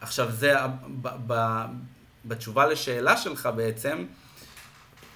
[0.00, 0.54] עכשיו, זה
[1.02, 1.64] ב, ב,
[2.24, 4.04] בתשובה לשאלה שלך בעצם,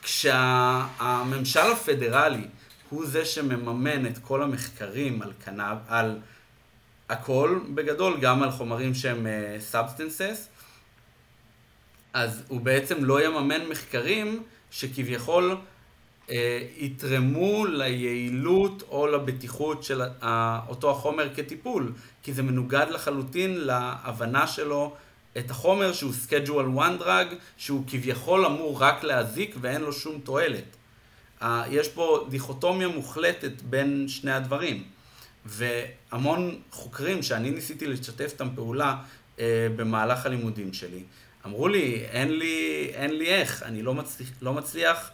[0.03, 2.47] כשהממשל הפדרלי
[2.91, 6.19] הוא זה שמממן את כל המחקרים על קנאב, על
[7.09, 9.27] הכל בגדול, גם על חומרים שהם
[9.61, 10.57] substances, אה,
[12.17, 15.57] אז הוא בעצם לא יממן מחקרים שכביכול
[16.31, 21.93] אה, יתרמו ליעילות או לבטיחות של אה, אותו החומר כטיפול,
[22.23, 24.95] כי זה מנוגד לחלוטין להבנה שלו
[25.39, 30.77] את החומר שהוא schedule one drug, שהוא כביכול אמור רק להזיק ואין לו שום תועלת.
[31.43, 34.96] אה, יש פה דיכוטומיה מוחלטת בין שני הדברים.
[35.47, 38.97] והמון חוקרים שאני ניסיתי לשתף איתם פעולה
[39.39, 41.03] אה, במהלך הלימודים שלי,
[41.47, 45.11] אמרו לי, אין לי, אין לי איך, אני לא מצליח, לא מצליח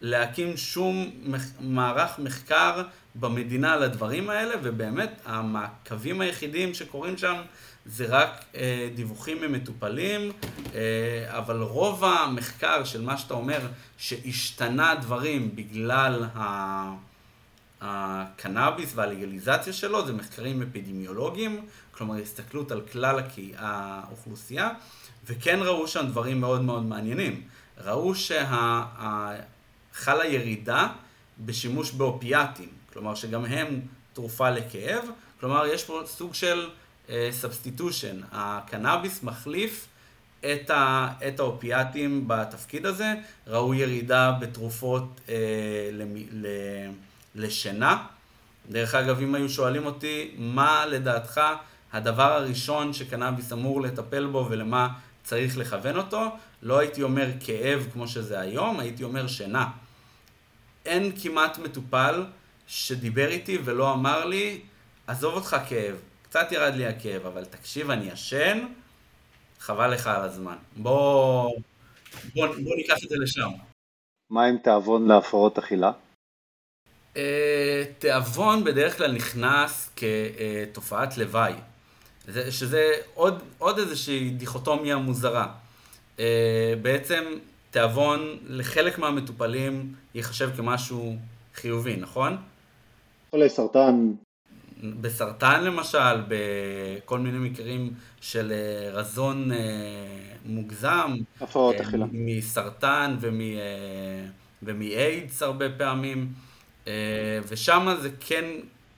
[0.00, 2.82] להקים שום מח, מערך מחקר
[3.14, 7.36] במדינה על הדברים האלה, ובאמת המעקבים היחידים שקורים שם
[7.86, 10.32] זה רק אה, דיווחים ממטופלים,
[10.74, 10.80] אה,
[11.28, 13.60] אבל רוב המחקר של מה שאתה אומר,
[13.98, 17.13] שהשתנה דברים בגלל ה...
[17.86, 23.20] הקנאביס והלגליזציה שלו, זה מחקרים אפידמיולוגיים, כלומר הסתכלות על כלל
[23.56, 24.70] האוכלוסייה,
[25.26, 27.42] וכן ראו שם דברים מאוד מאוד מעניינים.
[27.84, 29.36] ראו שחלה
[30.26, 30.88] ירידה
[31.38, 33.80] בשימוש באופיאטים, כלומר שגם הם
[34.12, 35.04] תרופה לכאב,
[35.40, 36.68] כלומר יש פה סוג של
[37.30, 39.88] substitution, אה, הקנאביס מחליף
[40.40, 43.14] את, ה, את האופיאטים בתפקיד הזה,
[43.46, 45.30] ראו ירידה בתרופות אה,
[45.92, 46.46] למ, ל,
[47.34, 48.06] לשינה.
[48.70, 51.40] דרך אגב, אם היו שואלים אותי, מה לדעתך
[51.92, 54.88] הדבר הראשון שקנאביס אמור לטפל בו ולמה
[55.24, 56.22] צריך לכוון אותו,
[56.62, 59.70] לא הייתי אומר כאב כמו שזה היום, הייתי אומר שינה.
[60.86, 62.24] אין כמעט מטופל
[62.66, 64.60] שדיבר איתי ולא אמר לי,
[65.06, 68.66] עזוב אותך כאב, קצת ירד לי הכאב, אבל תקשיב, אני ישן,
[69.60, 70.56] חבל לך על הזמן.
[70.76, 71.50] בוא,
[72.34, 73.50] בוא, בוא ניקח את זה לשם.
[74.30, 75.92] מה עם תיאבון להפרעות אכילה?
[77.16, 81.52] אה, תיאבון בדרך כלל נכנס כתופעת לוואי,
[82.50, 85.46] שזה עוד, עוד איזושהי דיכוטומיה מוזרה.
[86.18, 87.24] אה, בעצם
[87.70, 91.16] תיאבון לחלק מהמטופלים ייחשב כמשהו
[91.54, 92.36] חיובי, נכון?
[93.30, 94.12] חולי סרטן.
[94.82, 99.50] בסרטן למשל, בכל מיני מקרים של אה, רזון
[100.44, 101.14] מוגזם.
[101.40, 102.06] הפרעות אכילה.
[102.12, 103.16] מסרטן
[104.62, 106.28] ומאיידס הרבה פעמים.
[106.88, 106.92] אה,
[107.48, 108.44] ושם זה כן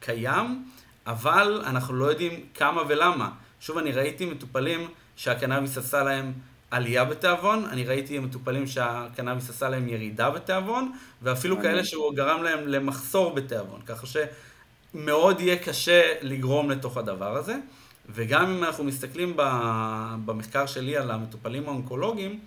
[0.01, 0.65] קיים,
[1.07, 3.31] אבל אנחנו לא יודעים כמה ולמה.
[3.61, 6.33] שוב, אני ראיתי מטופלים שהקנאביס עשה להם
[6.71, 12.69] עלייה בתיאבון, אני ראיתי מטופלים שהקנאביס עשה להם ירידה בתיאבון, ואפילו כאלה שהוא גרם להם
[12.69, 17.57] למחסור בתיאבון, ככה שמאוד יהיה קשה לגרום לתוך הדבר הזה.
[18.09, 19.37] וגם אם אנחנו מסתכלים
[20.25, 22.41] במחקר שלי על המטופלים האונקולוגיים,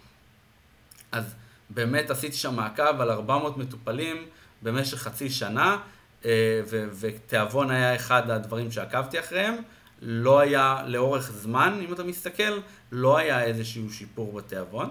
[1.12, 1.36] אז
[1.70, 4.26] באמת עשיתי שם מעקב על 400 מטופלים
[4.64, 5.78] במשך חצי שנה,
[6.26, 6.62] אה,
[7.00, 9.56] ותיאבון היה אחד הדברים שעקבתי אחריהם.
[10.02, 12.60] לא היה לאורך זמן, אם אתה מסתכל,
[12.92, 14.90] לא היה איזשהו שיפור בתיאבון,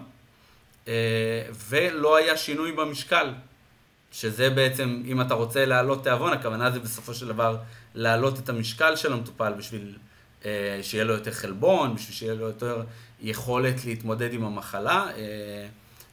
[0.88, 0.92] אה,
[1.68, 3.32] ולא היה שינוי במשקל,
[4.12, 7.56] שזה בעצם, אם אתה רוצה להעלות תיאבון, הכוונה זה בסופו של דבר
[7.94, 9.96] להעלות את המשקל של המטופל בשביל
[10.44, 12.82] אה, שיהיה לו יותר חלבון, בשביל שיהיה לו יותר
[13.20, 15.06] יכולת להתמודד עם המחלה,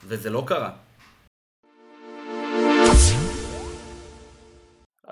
[0.04, 0.72] וזה לא קרה.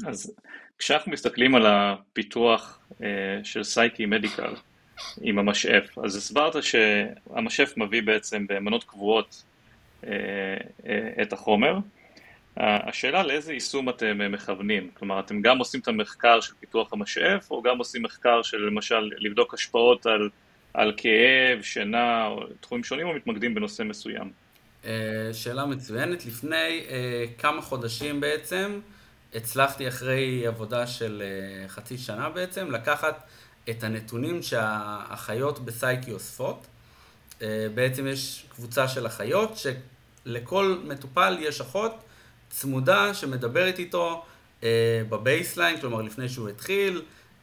[0.08, 0.34] אז
[0.78, 3.08] כשאנחנו מסתכלים על הפיתוח אה,
[3.44, 4.54] של סייקי מדיקל
[5.22, 9.44] עם המשאף, אז הסברת שהמשאף מביא בעצם במנות קבועות
[10.04, 10.12] אה,
[10.88, 11.78] אה, את החומר.
[12.58, 17.62] השאלה לאיזה יישום אתם מכוונים, כלומר אתם גם עושים את המחקר של פיתוח המשאף או
[17.62, 20.30] גם עושים מחקר של למשל לבדוק השפעות על,
[20.74, 24.32] על כאב, שינה או תחומים שונים או מתמקדים בנושא מסוים?
[25.34, 26.84] שאלה מצוינת, לפני
[27.38, 28.80] כמה חודשים בעצם
[29.36, 33.28] הצלחתי אחרי עבודה של אה, חצי שנה בעצם לקחת
[33.70, 36.68] את הנתונים שהאחיות בסייקי אוספות.
[37.42, 41.92] אה, בעצם יש קבוצה של אחיות שלכל מטופל יש אחות
[42.50, 44.26] צמודה שמדברת איתו
[44.64, 47.02] אה, ב baseline, כלומר לפני שהוא התחיל,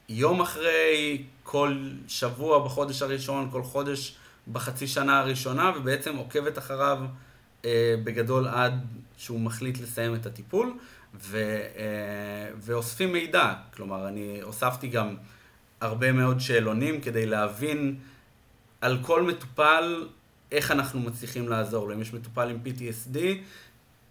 [0.08, 4.16] יום אחרי, כל שבוע בחודש הראשון, כל חודש
[4.52, 6.98] בחצי שנה הראשונה, ובעצם עוקבת אחריו
[8.04, 10.72] בגדול עד שהוא מחליט לסיים את הטיפול.
[11.14, 11.36] ו,
[11.76, 13.54] אה, ואוספים מידע.
[13.74, 15.16] כלומר, אני הוספתי גם
[15.80, 17.96] הרבה מאוד שאלונים כדי להבין
[18.80, 20.08] על כל מטופל
[20.52, 21.94] איך אנחנו מצליחים לעזור לו.
[21.94, 23.18] אם יש מטופל עם PTSD,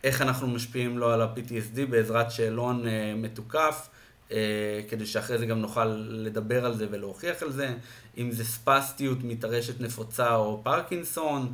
[0.03, 3.89] איך אנחנו משפיעים לו על ה-PTSD בעזרת שאלון אה, מתוקף,
[4.31, 7.75] אה, כדי שאחרי זה גם נוכל לדבר על זה ולהוכיח על זה.
[8.17, 11.53] אם זה ספסטיות מטרשת נפוצה או פרקינסון,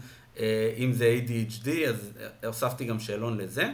[0.77, 2.11] אם זה ADHD, אז
[2.45, 3.69] הוספתי גם שאלון לזה.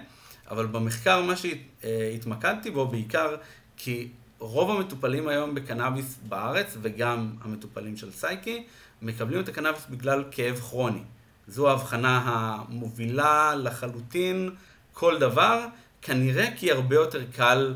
[0.51, 3.35] אבל במחקר מה שהתמקדתי בו בעיקר,
[3.77, 4.07] כי
[4.39, 8.63] רוב המטופלים היום בקנאביס בארץ, וגם המטופלים של סייקי,
[9.01, 11.03] מקבלים את הקנאביס בגלל כאב כרוני.
[11.47, 14.49] זו ההבחנה המובילה לחלוטין
[14.93, 15.65] כל דבר,
[16.01, 17.75] כנראה כי הרבה יותר קל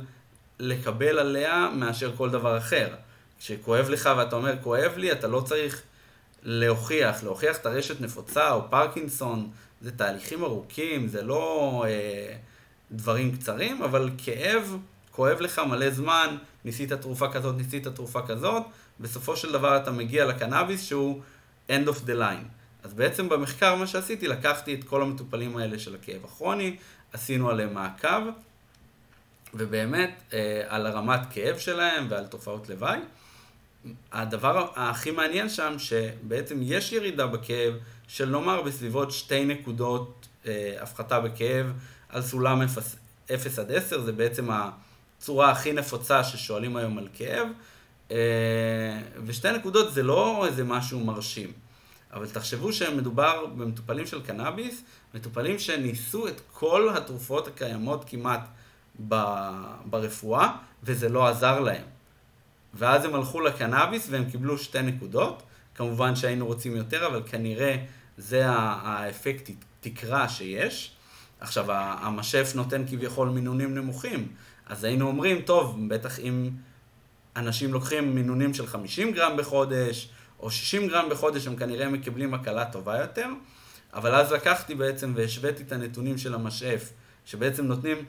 [0.59, 2.87] לקבל עליה מאשר כל דבר אחר.
[3.39, 5.81] כשכואב לך ואתה אומר כואב לי, אתה לא צריך
[6.43, 9.49] להוכיח, להוכיח את הרשת נפוצה או פרקינסון,
[9.81, 11.85] זה תהליכים ארוכים, זה לא...
[11.87, 12.35] אה,
[12.91, 14.77] דברים קצרים, אבל כאב,
[15.11, 18.63] כואב לך מלא זמן, ניסית תרופה כזאת, ניסית תרופה כזאת,
[18.99, 21.21] בסופו של דבר אתה מגיע לקנאביס שהוא
[21.69, 22.45] end of the line.
[22.83, 26.75] אז בעצם במחקר מה שעשיתי, לקחתי את כל המטופלים האלה של הכאב הכרוני,
[27.13, 28.23] עשינו עליהם מעקב,
[29.53, 32.99] ובאמת אה, על הרמת כאב שלהם ועל תופעות לוואי.
[34.11, 37.73] הדבר הכי מעניין שם, שבעצם יש ירידה בכאב
[38.07, 41.73] של נאמר בסביבות שתי נקודות אה, הפחתה בכאב
[42.15, 42.95] על סולם 0,
[43.33, 47.47] 0 עד 10, זה בעצם הצורה הכי נפוצה ששואלים היום על כאב.
[48.11, 48.17] אה,
[49.25, 51.51] ושתי נקודות זה לא איזה משהו מרשים.
[52.13, 58.47] אבל תחשבו שמדובר במטופלים של קנאביס, מטופלים שניסו את כל התרופות הקיימות כמעט
[59.85, 61.85] ברפואה, וזה לא עזר להם.
[62.73, 65.43] ואז הם הלכו לקנאביס והם קיבלו שתי נקודות.
[65.75, 67.77] כמובן שהיינו רוצים יותר, אבל כנראה
[68.17, 69.49] זה האפקט
[69.81, 70.95] תקרה שיש.
[71.39, 74.27] עכשיו, המשף נותן כביכול מינונים נמוכים,
[74.65, 76.49] אז היינו אומרים, טוב, בטח אם
[77.35, 82.65] אנשים לוקחים מינונים של 50 גרם בחודש, או 60 גרם בחודש, הם כנראה מקבלים הקלה
[82.65, 83.27] טובה יותר,
[83.93, 86.89] אבל אז לקחתי בעצם והשוויתי את הנתונים של המשאף,
[87.25, 88.05] שבעצם נותנים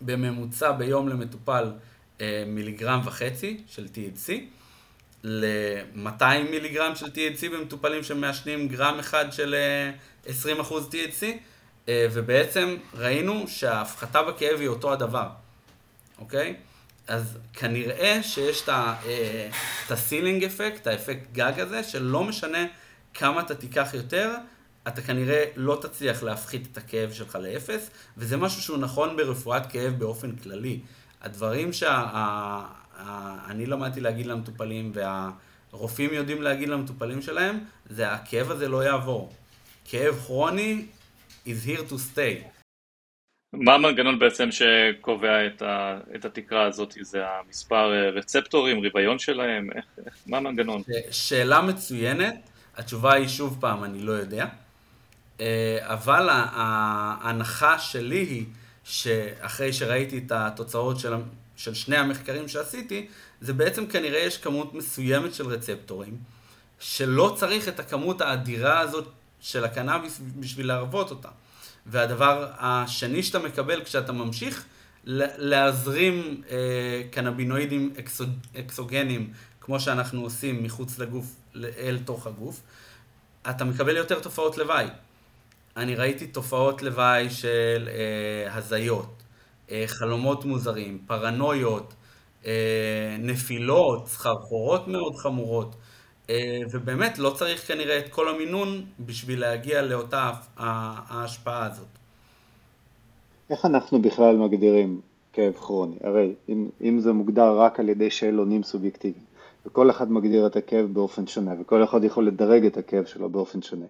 [0.00, 1.72] בממוצע ביום למטופל
[2.20, 4.32] אה, מיליגרם וחצי של THC,
[5.24, 9.54] ל-200 מיליגרם של THC במטופלים שמעשנים גרם אחד של
[10.26, 11.24] 20% אה, THC,
[11.90, 15.28] ובעצם ראינו שההפחתה בכאב היא אותו הדבר,
[16.18, 16.56] אוקיי?
[17.06, 22.66] אז כנראה שיש את הסילינג אפקט, האפקט גג הזה, שלא משנה
[23.14, 24.34] כמה אתה תיקח יותר,
[24.88, 29.98] אתה כנראה לא תצליח להפחית את הכאב שלך לאפס, וזה משהו שהוא נכון ברפואת כאב
[29.98, 30.80] באופן כללי.
[31.22, 37.58] הדברים שאני למדתי להגיד למטופלים, והרופאים יודעים להגיד למטופלים שלהם,
[37.90, 39.32] זה הכאב הזה לא יעבור.
[39.84, 40.86] כאב כרוני
[41.48, 42.58] is here to stay.
[43.52, 46.94] מה המנגנון בעצם שקובע את, ה, את התקרה הזאת?
[47.00, 49.70] זה המספר אה, רצפטורים, רוויון שלהם?
[49.74, 50.82] איך, איך, מה המנגנון?
[51.10, 52.34] שאלה מצוינת,
[52.76, 54.46] התשובה היא שוב פעם, אני לא יודע.
[55.40, 58.46] אה, אבל ההנחה שלי היא
[58.84, 61.12] שאחרי שראיתי את התוצאות של,
[61.56, 63.06] של שני המחקרים שעשיתי,
[63.40, 66.16] זה בעצם כנראה יש כמות מסוימת של רצפטורים,
[66.80, 69.08] שלא צריך את הכמות האדירה הזאת
[69.40, 71.28] של הקנאביס בשביל להרוות אותה.
[71.86, 74.64] והדבר השני שאתה מקבל כשאתה ממשיך
[75.04, 78.28] להזרים אה, קנבינואידים אקסוג,
[78.58, 81.26] אקסוגנים, כמו שאנחנו עושים מחוץ לגוף
[81.56, 82.60] אל תוך הגוף,
[83.50, 84.86] אתה מקבל יותר תופעות לוואי.
[85.76, 89.22] אני ראיתי תופעות לוואי של אה, הזיות,
[89.70, 91.94] אה, חלומות מוזרים, פרנויות,
[92.46, 95.76] אה, נפילות, סחרחורות מאוד חמורות,
[96.70, 101.86] ובאמת לא צריך כנראה את כל המינון בשביל להגיע לאותה ההשפעה הזאת.
[103.50, 105.00] איך אנחנו בכלל מגדירים
[105.32, 105.96] כאב כרוני?
[106.02, 109.24] הרי אם, אם זה מוגדר רק על ידי שאלונים סובייקטיביים,
[109.66, 113.62] וכל אחד מגדיר את הכאב באופן שונה, וכל אחד יכול לדרג את הכאב שלו באופן
[113.62, 113.86] שונה.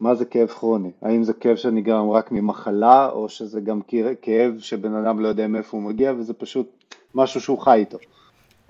[0.00, 0.90] מה זה כאב כרוני?
[1.02, 3.80] האם זה כאב שנגרם רק ממחלה, או שזה גם
[4.22, 7.98] כאב שבן אדם לא יודע מאיפה הוא מגיע, וזה פשוט משהו שהוא חי איתו?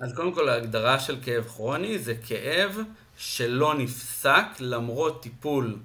[0.02, 2.78] אז קודם כל ההגדרה של כאב כרוני זה כאב
[3.16, 5.76] שלא נפסק למרות טיפול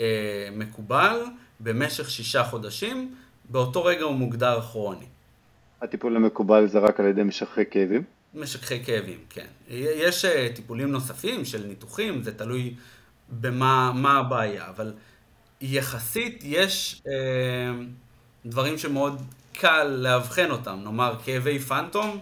[0.00, 1.20] אה, מקובל
[1.60, 3.14] במשך שישה חודשים,
[3.50, 5.06] באותו רגע הוא מוגדר כרוני.
[5.82, 8.02] הטיפול המקובל זה רק על ידי משככי כאבים?
[8.34, 9.46] משככי כאבים, כן.
[9.68, 12.74] יש אה, טיפולים נוספים של ניתוחים, זה תלוי
[13.28, 14.92] במה הבעיה, אבל
[15.60, 17.84] יחסית יש אה,
[18.46, 22.20] דברים שמאוד קל לאבחן אותם, נאמר כאבי פנטום,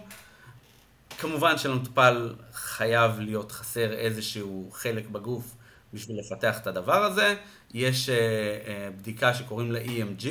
[1.19, 5.55] כמובן שלמטופל חייב להיות חסר איזשהו חלק בגוף
[5.93, 7.35] בשביל לפתח את הדבר הזה,
[7.73, 10.27] יש אה, אה, בדיקה שקוראים לה EMG,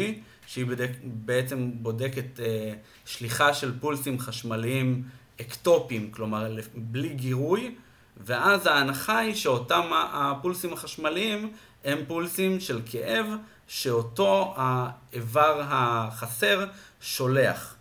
[0.46, 2.72] שהיא בדק, בעצם בודקת אה,
[3.06, 5.02] שליחה של פולסים חשמליים
[5.40, 7.74] אקטופיים, כלומר בלי גירוי,
[8.16, 11.52] ואז ההנחה היא שאותם הפולסים החשמליים
[11.84, 13.26] הם פולסים של כאב,
[13.66, 16.66] שאותו האיבר החסר
[17.00, 17.77] שולח.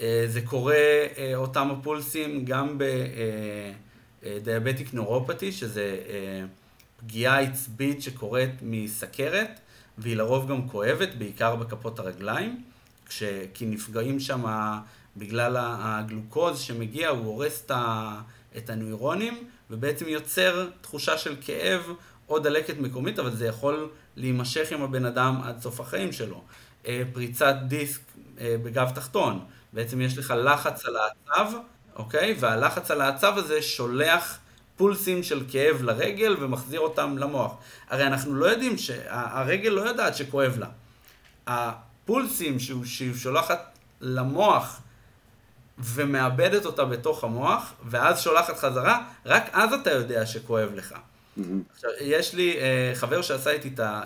[0.00, 0.74] אה, זה קורה,
[1.18, 2.78] אה, אותם הפולסים, גם
[4.22, 5.98] בדיאבטיק נורופתי, שזה
[6.96, 9.60] פגיעה עצבית שקורית מסכרת,
[9.98, 12.62] והיא לרוב גם כואבת, בעיקר בכפות הרגליים,
[13.06, 13.22] כש...
[13.54, 14.44] כי נפגעים שם
[15.16, 17.66] בגלל הגלוקוז שמגיע, הוא הורס
[18.56, 21.82] את הנוירונים, ובעצם יוצר תחושה של כאב
[22.28, 26.42] או דלקת מקומית, אבל זה יכול להימשך עם הבן אדם עד סוף החיים שלו.
[26.86, 28.00] אה, פריצת דיסק
[28.40, 29.40] אה, בגב תחתון,
[29.76, 31.52] בעצם יש לך לחץ על העצב,
[31.96, 32.36] אוקיי?
[32.40, 34.38] והלחץ על העצב הזה שולח
[34.76, 37.56] פולסים של כאב לרגל ומחזיר אותם למוח.
[37.88, 38.76] הרי אנחנו לא יודעים,
[39.08, 40.66] הרגל לא יודעת שכואב לה.
[41.46, 44.80] הפולסים שהיא שולחת למוח
[45.78, 50.92] ומאבדת אותה בתוך המוח, ואז שולחת חזרה, רק אז אתה יודע שכואב לך.
[50.92, 51.40] Mm-hmm.
[51.74, 54.02] עכשיו, יש לי אה, חבר שעשה איתי את, אה,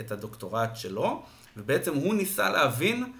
[0.00, 1.22] את הדוקטורט שלו,
[1.56, 3.12] ובעצם הוא ניסה להבין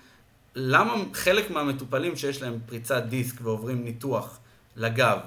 [0.60, 4.38] למה חלק מהמטופלים שיש להם פריצת דיסק ועוברים ניתוח
[4.76, 5.18] לגב,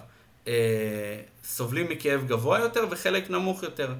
[0.47, 3.93] אה, סובלים מכאב גבוה יותר וחלק נמוך יותר.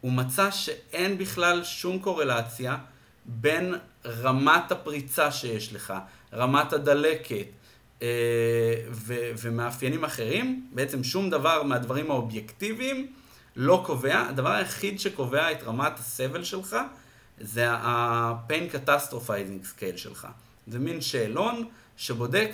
[0.00, 2.76] הוא מצא שאין בכלל שום קורלציה
[3.24, 3.74] בין
[4.04, 5.94] רמת הפריצה שיש לך,
[6.32, 7.46] רמת הדלקת
[8.02, 8.08] אה,
[8.90, 13.12] ו- ומאפיינים אחרים, בעצם שום דבר מהדברים האובייקטיביים
[13.56, 16.76] לא קובע, הדבר היחיד שקובע את רמת הסבל שלך
[17.40, 20.28] זה ה-pain catastrophizing scale שלך.
[20.66, 21.64] זה מין שאלון
[21.96, 22.50] שבודק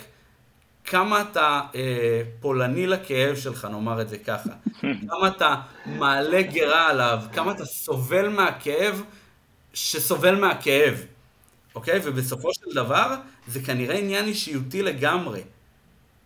[0.85, 4.49] כמה אתה אה, פולני לכאב שלך, נאמר את זה ככה.
[5.09, 5.55] כמה אתה
[5.85, 9.03] מעלה גרה עליו, כמה אתה סובל מהכאב
[9.73, 11.05] שסובל מהכאב,
[11.75, 11.99] אוקיי?
[12.03, 13.15] ובסופו של דבר,
[13.47, 15.41] זה כנראה עניין אישיותי לגמרי.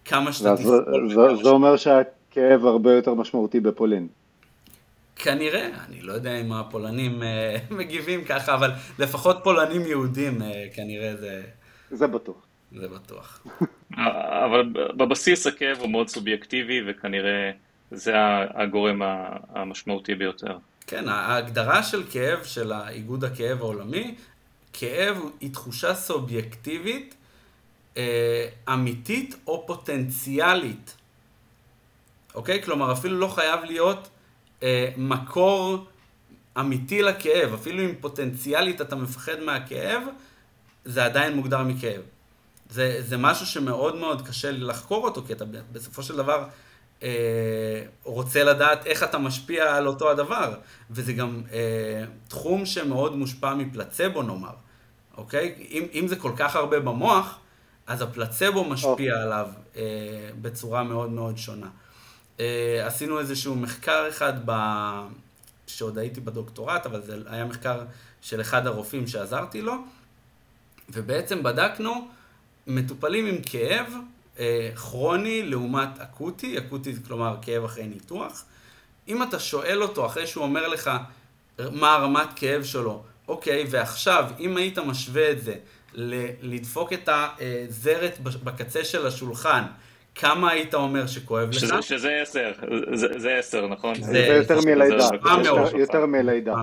[0.05, 1.09] כמה שאתה תסתכל.
[1.09, 4.07] זה, זה אומר שהכאב הרבה יותר משמעותי בפולין.
[5.15, 11.15] כנראה, אני לא יודע אם הפולנים אה, מגיבים ככה, אבל לפחות פולנים יהודים אה, כנראה
[11.15, 11.41] זה...
[11.91, 12.45] זה בטוח.
[12.71, 13.45] זה בטוח.
[14.45, 17.51] אבל בבסיס הכאב הוא מאוד סובייקטיבי וכנראה
[17.91, 18.13] זה
[18.53, 19.01] הגורם
[19.49, 20.57] המשמעותי ביותר.
[20.87, 24.15] כן, ההגדרה של כאב של האיגוד הכאב העולמי,
[24.73, 27.15] כאב היא תחושה סובייקטיבית,
[27.97, 30.97] אה, אמיתית או פוטנציאלית.
[32.35, 32.63] אוקיי?
[32.63, 34.09] כלומר, אפילו לא חייב להיות
[34.63, 35.85] אה, מקור
[36.59, 40.01] אמיתי לכאב, אפילו אם פוטנציאלית אתה מפחד מהכאב,
[40.87, 42.01] זה עדיין מוגדר מכאב.
[42.69, 46.45] זה, זה משהו שמאוד מאוד קשה לחקור אותו, כי אתה בסופו של דבר
[47.03, 50.53] אה, רוצה לדעת איך אתה משפיע על אותו הדבר,
[50.91, 54.53] וזה גם אה, תחום שמאוד מושפע מפלצבו נאמר,
[55.17, 55.67] אוקיי?
[55.71, 57.39] אם, אם זה כל כך הרבה במוח,
[57.87, 59.17] אז הפלצבו משפיע oh.
[59.17, 59.81] עליו אה,
[60.41, 61.67] בצורה מאוד מאוד שונה.
[62.39, 64.51] אה, עשינו איזשהו מחקר אחד ב...
[65.67, 67.83] שעוד הייתי בדוקטורט, אבל זה היה מחקר
[68.21, 69.73] של אחד הרופאים שעזרתי לו,
[70.89, 72.07] ובעצם בדקנו
[72.67, 73.93] מטופלים עם כאב
[74.39, 78.45] אה, כרוני לעומת אקוטי, אקוטי זה כלומר כאב אחרי ניתוח.
[79.07, 80.91] אם אתה שואל אותו אחרי שהוא אומר לך
[81.71, 85.55] מה הרמת כאב שלו, אוקיי, ועכשיו אם היית משווה את זה
[86.41, 89.63] לדפוק את הזרת בקצה של השולחן,
[90.15, 91.83] כמה היית אומר שכואב שזה, לך?
[91.83, 92.51] שזה עשר,
[92.93, 93.95] זה, זה עשר, נכון?
[93.95, 96.55] זה, זה יותר מלידה, יותר, יותר מלידה.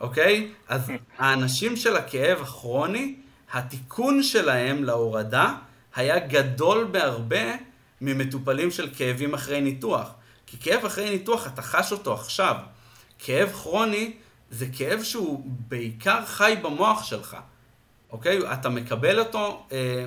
[0.00, 0.48] אוקיי?
[0.68, 3.14] אז האנשים של הכאב הכרוני,
[3.52, 5.54] התיקון שלהם להורדה
[5.94, 7.54] היה גדול בהרבה
[8.00, 10.10] ממטופלים של כאבים אחרי ניתוח.
[10.46, 12.56] כי כאב אחרי ניתוח, אתה חש אותו עכשיו.
[13.18, 14.12] כאב כרוני
[14.50, 17.36] זה כאב שהוא בעיקר חי במוח שלך.
[18.10, 18.52] אוקיי?
[18.52, 20.04] אתה מקבל אותו, אה,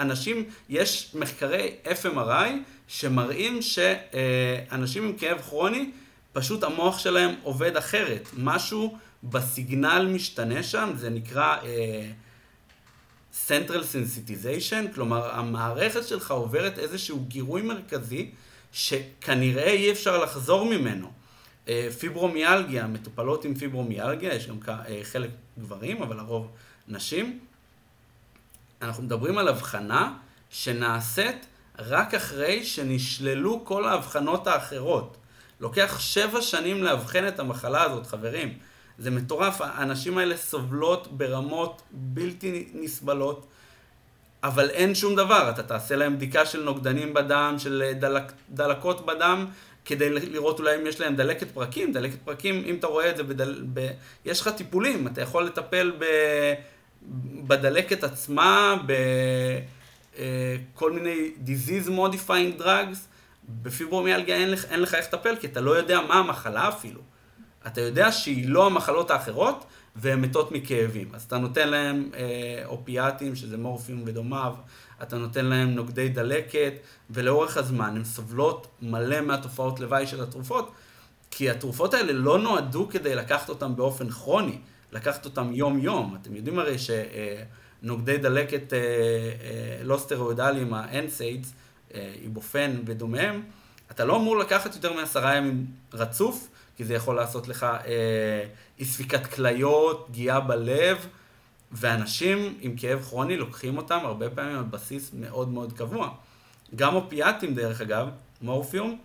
[0.00, 2.48] אנשים, יש מחקרי FMRI
[2.88, 5.90] שמראים שאנשים עם כאב כרוני,
[6.32, 8.28] פשוט המוח שלהם עובד אחרת.
[8.38, 12.10] משהו בסיגנל משתנה שם, זה נקרא אה,
[13.48, 18.30] Central Sensitization, כלומר המערכת שלך עוברת איזשהו גירוי מרכזי
[18.72, 21.12] שכנראה אי אפשר לחזור ממנו.
[21.68, 24.58] אה, פיברומיאלגיה, מטופלות עם פיברומיאלגיה, יש גם
[25.02, 26.50] חלק גברים, אבל הרוב
[26.88, 27.38] נשים.
[28.82, 30.14] אנחנו מדברים על הבחנה
[30.50, 31.46] שנעשית
[31.78, 35.16] רק אחרי שנשללו כל ההבחנות האחרות.
[35.60, 38.58] לוקח שבע שנים לאבחן את המחלה הזאת, חברים.
[39.00, 43.46] זה מטורף, האנשים האלה סובלות ברמות בלתי נסבלות,
[44.42, 45.50] אבל אין שום דבר.
[45.50, 49.46] אתה תעשה להם בדיקה של נוגדנים בדם, של דלק, דלקות בדם,
[49.84, 51.92] כדי לראות אולי אם יש להם דלקת פרקים.
[51.92, 53.64] דלקת פרקים, אם אתה רואה את זה, בדל...
[53.74, 53.90] ב...
[54.24, 56.04] יש לך טיפולים, אתה יכול לטפל ב...
[57.46, 58.76] בדלקת עצמה,
[60.16, 62.98] בכל מיני disease modifying drugs,
[63.62, 67.09] בפיברומיאלגיה אין לך, אין לך איך לטפל, כי אתה לא יודע מה המחלה אפילו.
[67.66, 69.64] אתה יודע שהיא לא המחלות האחרות,
[69.96, 71.14] והן מתות מכאבים.
[71.14, 74.54] אז אתה נותן להם אה, אופיאטים, שזה מורפיום ודומיו,
[75.02, 76.72] אתה נותן להם נוגדי דלקת,
[77.10, 80.72] ולאורך הזמן הן סובלות מלא מהתופעות לוואי של התרופות,
[81.30, 84.58] כי התרופות האלה לא נועדו כדי לקחת אותן באופן כרוני.
[84.92, 86.16] לקחת אותם יום-יום.
[86.22, 91.46] אתם יודעים הרי שנוגדי דלקת אה, אה, לא סטרואידליים, ה-NSAIDs,
[91.94, 93.42] אה, איבופן ודומיהם,
[93.90, 97.66] אתה לא אמור לקחת יותר מעשרה ימים רצוף, כי זה יכול לעשות לך
[98.78, 101.06] אי ספיקת כליות, פגיעה בלב,
[101.72, 106.10] ואנשים עם כאב כרוני לוקחים אותם הרבה פעמים על בסיס מאוד מאוד קבוע.
[106.74, 108.08] גם אופיאטים דרך אגב,
[108.42, 108.98] מורפיום,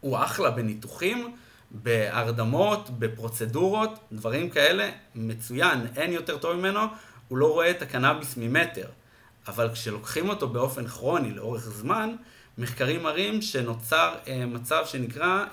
[0.00, 1.36] הוא אחלה בניתוחים,
[1.70, 6.80] בהרדמות, בפרוצדורות, דברים כאלה, מצוין, אין יותר טוב ממנו,
[7.28, 8.86] הוא לא רואה את הקנאביס ממטר.
[9.46, 12.14] אבל כשלוקחים אותו באופן כרוני לאורך זמן,
[12.60, 15.44] מחקרים מראים שנוצר אה, מצב שנקרא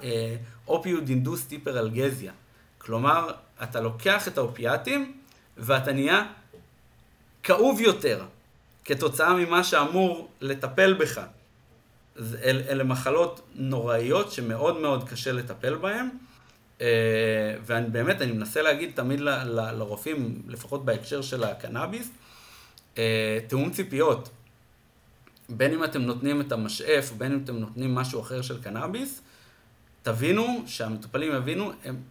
[0.67, 2.31] אופיוד אינדוס טיפרלגזיה.
[2.77, 3.31] כלומר,
[3.63, 5.13] אתה לוקח את האופיאטים
[5.57, 6.25] ואתה נהיה
[7.43, 8.25] כאוב יותר
[8.85, 11.21] כתוצאה ממה שאמור לטפל בך.
[12.43, 16.09] אל, אלה מחלות נוראיות שמאוד מאוד קשה לטפל בהן.
[16.81, 16.87] אה,
[17.65, 22.09] ואני באמת, אני מנסה להגיד תמיד ל, ל, לרופאים, לפחות בהקשר של הקנאביס,
[22.97, 24.29] אה, תיאום ציפיות.
[25.49, 29.21] בין אם אתם נותנים את המשאף, בין אם אתם נותנים משהו אחר של קנאביס,
[30.03, 32.01] תבינו, שהמטופלים יבינו, הם,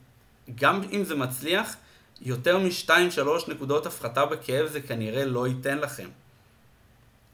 [0.55, 1.77] גם אם זה מצליח,
[2.23, 2.91] יותר מ-2-3
[3.49, 6.09] נקודות הפחתה בכאב זה כנראה לא ייתן לכם.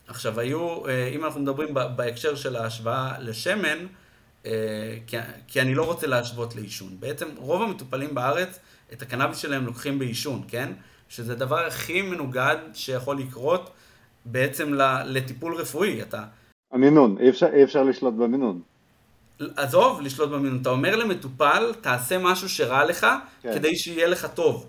[0.06, 3.86] עכשיו היו, אה, אם אנחנו מדברים בהקשר של ההשוואה לשמן,
[4.46, 4.98] אה,
[5.48, 6.96] כי אני לא רוצה להשוות לעישון.
[7.00, 8.58] בעצם רוב המטופלים בארץ,
[8.92, 10.72] את הקנאביס שלהם לוקחים בעישון, כן?
[11.08, 13.70] שזה הדבר הכי מנוגד שיכול לקרות
[14.24, 16.02] בעצם לטיפול רפואי.
[16.02, 16.24] אתה...
[16.72, 18.60] המינון, אי אפשר, אי אפשר לשלוט במינון.
[19.56, 20.58] עזוב, לשלוט במינון.
[20.62, 23.06] אתה אומר למטופל, תעשה משהו שרע לך,
[23.42, 23.54] כן.
[23.54, 24.66] כדי שיהיה לך טוב.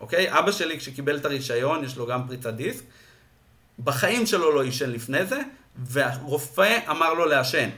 [0.00, 0.38] אוקיי?
[0.38, 2.84] אבא שלי, כשקיבל את הרישיון, יש לו גם פריצת דיסק,
[3.84, 5.40] בחיים שלו לא עישן לפני זה,
[5.76, 7.68] והרופא אמר לו לעשן.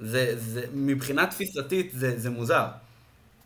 [0.00, 2.66] זה, זה, מבחינה תפיסתית זה, זה מוזר.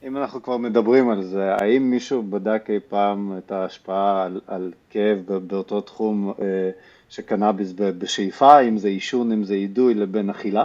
[0.07, 4.73] אם אנחנו כבר מדברים על זה, האם מישהו בדק אי פעם את ההשפעה על, על
[4.91, 6.71] כאב באותו תחום אה,
[7.09, 10.65] של קנאביס בשאיפה, אם זה עישון, אם זה אידוי, לבין אכילה?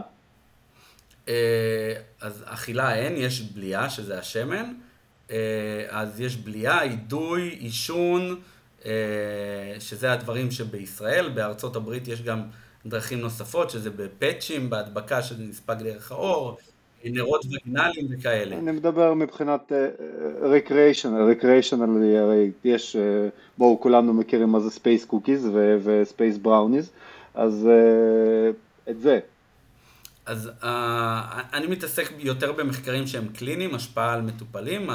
[1.28, 4.74] אה, אז אכילה אין, יש בליעה, שזה השמן,
[5.32, 8.40] אה, אז יש בליעה, אידוי, עישון,
[8.86, 8.92] אה,
[9.80, 12.42] שזה הדברים שבישראל, בארצות הברית יש גם
[12.86, 16.58] דרכים נוספות, שזה בפאצ'ים, בהדבקה שזה נספג דרך העור,
[17.04, 18.58] נרות וגינליים וכאלה.
[18.58, 19.72] אני מדבר מבחינת
[20.42, 23.00] recreational, אה, recreational, הרי יש, אה,
[23.58, 25.50] בואו כולנו מכירים מה זה space cookies
[25.84, 26.92] ו space brownies,
[27.34, 29.20] אז uh, את זה.
[30.26, 30.66] אז uh,
[31.54, 34.90] אני מתעסק יותר במחקרים שהם קליניים, השפעה על מטופלים,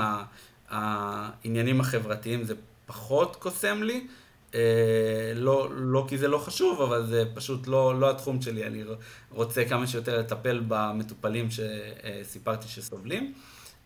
[0.69, 2.55] העניינים החברתיים זה
[2.87, 4.07] פחות קוסם לי.
[4.55, 8.85] אה, לא, לא כי זה לא חשוב, אבל זה פשוט לא, לא התחום שלי, אני
[9.31, 13.35] רוצה כמה שיותר לטפל במטופלים שסיפרתי שסובלים.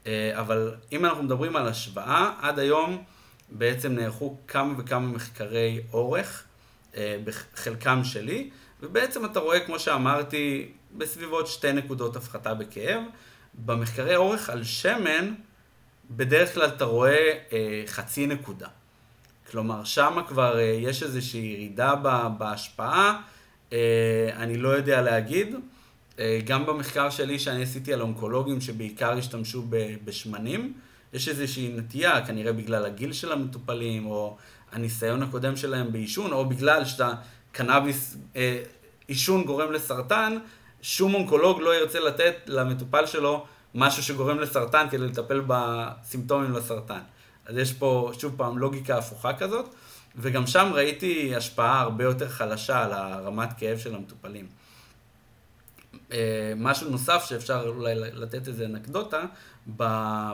[0.07, 3.05] אה, אבל אם אנחנו מדברים על השוואה, עד היום
[3.51, 6.45] בעצם נערכו כמה וכמה מחקרי אורך,
[6.97, 8.51] אה, בחלקם שלי,
[8.81, 13.03] ובעצם אתה רואה, כמו שאמרתי, בסביבות שתי נקודות הפחתה בכאב.
[13.55, 15.35] במחקרי אורך על שמן,
[16.11, 18.69] בדרך כלל אתה רואה אה, חצי נקודה.
[19.51, 21.94] כלומר, שם כבר אה, יש איזושהי ירידה
[22.38, 23.22] בהשפעה,
[23.72, 25.55] אה, אני לא יודע להגיד.
[26.18, 29.64] אה, גם במחקר שלי שאני עשיתי על אונקולוגים שבעיקר השתמשו
[30.05, 30.72] בשמנים,
[31.12, 34.36] יש איזושהי נטייה, כנראה בגלל הגיל של המטופלים, או
[34.72, 37.12] הניסיון הקודם שלהם בעישון, או בגלל שאתה
[37.53, 38.16] קנאביס,
[39.09, 40.38] עישון גורם לסרטן,
[40.82, 43.44] שום אונקולוג לא ירצה לתת למטופל שלו
[43.74, 47.01] משהו שגורם לסרטן כדי לטפל בסימפטומים לסרטן.
[47.47, 49.74] אז יש פה שוב פעם לוגיקה הפוכה כזאת,
[50.16, 54.47] וגם שם ראיתי השפעה הרבה יותר חלשה על הרמת כאב של המטופלים.
[56.12, 59.24] אה, משהו נוסף שאפשר אולי לתת איזה אנקדוטה,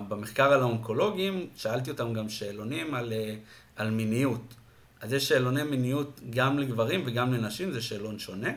[0.08, 3.34] במחקר על האונקולוגים, שאלתי אותם גם שאלונים על, אה,
[3.76, 4.54] על מיניות.
[5.00, 8.50] אז יש שאלוני מיניות גם לגברים וגם לנשים, זה שאלון שונה.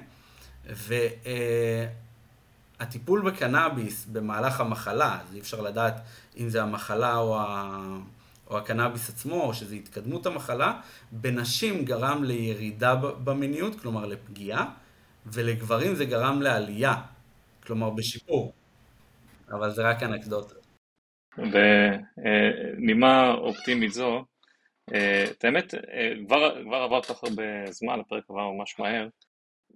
[2.79, 6.01] והטיפול בקנאביס במהלך המחלה, אז אי אפשר לדעת
[6.37, 7.39] אם זה המחלה או,
[8.49, 10.81] או הקנאביס עצמו, או שזה התקדמות המחלה,
[11.11, 14.73] בנשים גרם לירידה במיניות, כלומר לפגיעה,
[15.25, 16.95] ולגברים זה גרם לעלייה,
[17.63, 18.53] כלומר בשיפור.
[19.49, 20.55] אבל זה רק אנקדוטה.
[21.37, 24.25] בנימה אופטימית זו,
[24.93, 29.07] אה, את האמת, אה, כבר, כבר עבר כל כך הרבה זמן, הפרק עבר ממש מהר.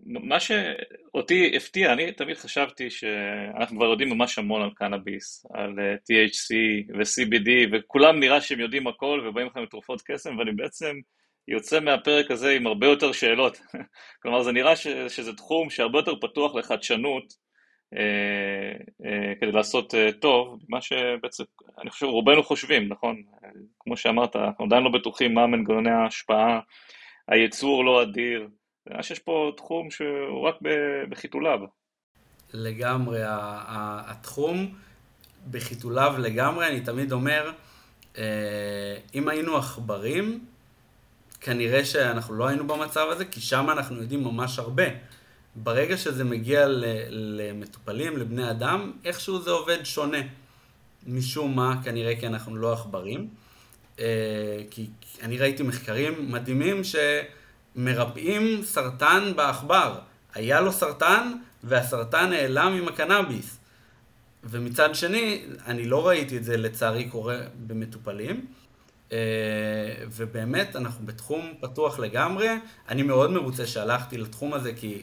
[0.05, 5.93] מה שאותי הפתיע, אני תמיד חשבתי שאנחנו כבר יודעים ממש המון על קנאביס, על אה,
[5.93, 6.55] THC
[6.97, 10.95] ו-CBD, וכולם נראה שהם יודעים הכל ובאים לכם לתרופות קסם, ואני בעצם
[11.47, 13.61] יוצא מהפרק הזה עם הרבה יותר שאלות.
[14.21, 17.33] כלומר, זה נראה ש, שזה תחום שהרבה יותר פתוח לחדשנות,
[17.97, 18.71] אה,
[19.05, 21.43] אה, כדי לעשות אה, טוב, מה שבעצם,
[21.81, 23.21] אני חושב, רובנו חושבים, נכון?
[23.79, 26.59] כמו שאמרת, אנחנו עדיין לא בטוחים מה מנגנוני ההשפעה,
[27.27, 28.47] הייצור לא אדיר,
[28.87, 30.55] נראה שיש פה תחום שהוא רק
[31.09, 31.59] בחיתוליו.
[32.53, 34.75] לגמרי, התחום
[35.51, 37.51] בחיתוליו לגמרי, אני תמיד אומר,
[39.15, 40.45] אם היינו עכברים,
[41.41, 44.83] כנראה שאנחנו לא היינו במצב הזה, כי שם אנחנו יודעים ממש הרבה.
[45.55, 46.65] ברגע שזה מגיע
[47.09, 50.21] למטופלים, לבני אדם, איכשהו זה עובד שונה.
[51.07, 53.27] משום מה, כנראה כי אנחנו לא עכברים.
[53.99, 54.87] אה, כי
[55.21, 56.81] אני ראיתי מחקרים מדהימים
[57.75, 59.99] שמרפאים סרטן בעכבר.
[60.33, 61.31] היה לו סרטן,
[61.63, 63.57] והסרטן נעלם עם הקנאביס.
[64.43, 68.45] ומצד שני, אני לא ראיתי את זה לצערי קורה במטופלים.
[69.11, 69.17] אה,
[70.11, 72.47] ובאמת, אנחנו בתחום פתוח לגמרי.
[72.89, 75.01] אני מאוד מרוצה שהלכתי לתחום הזה, כי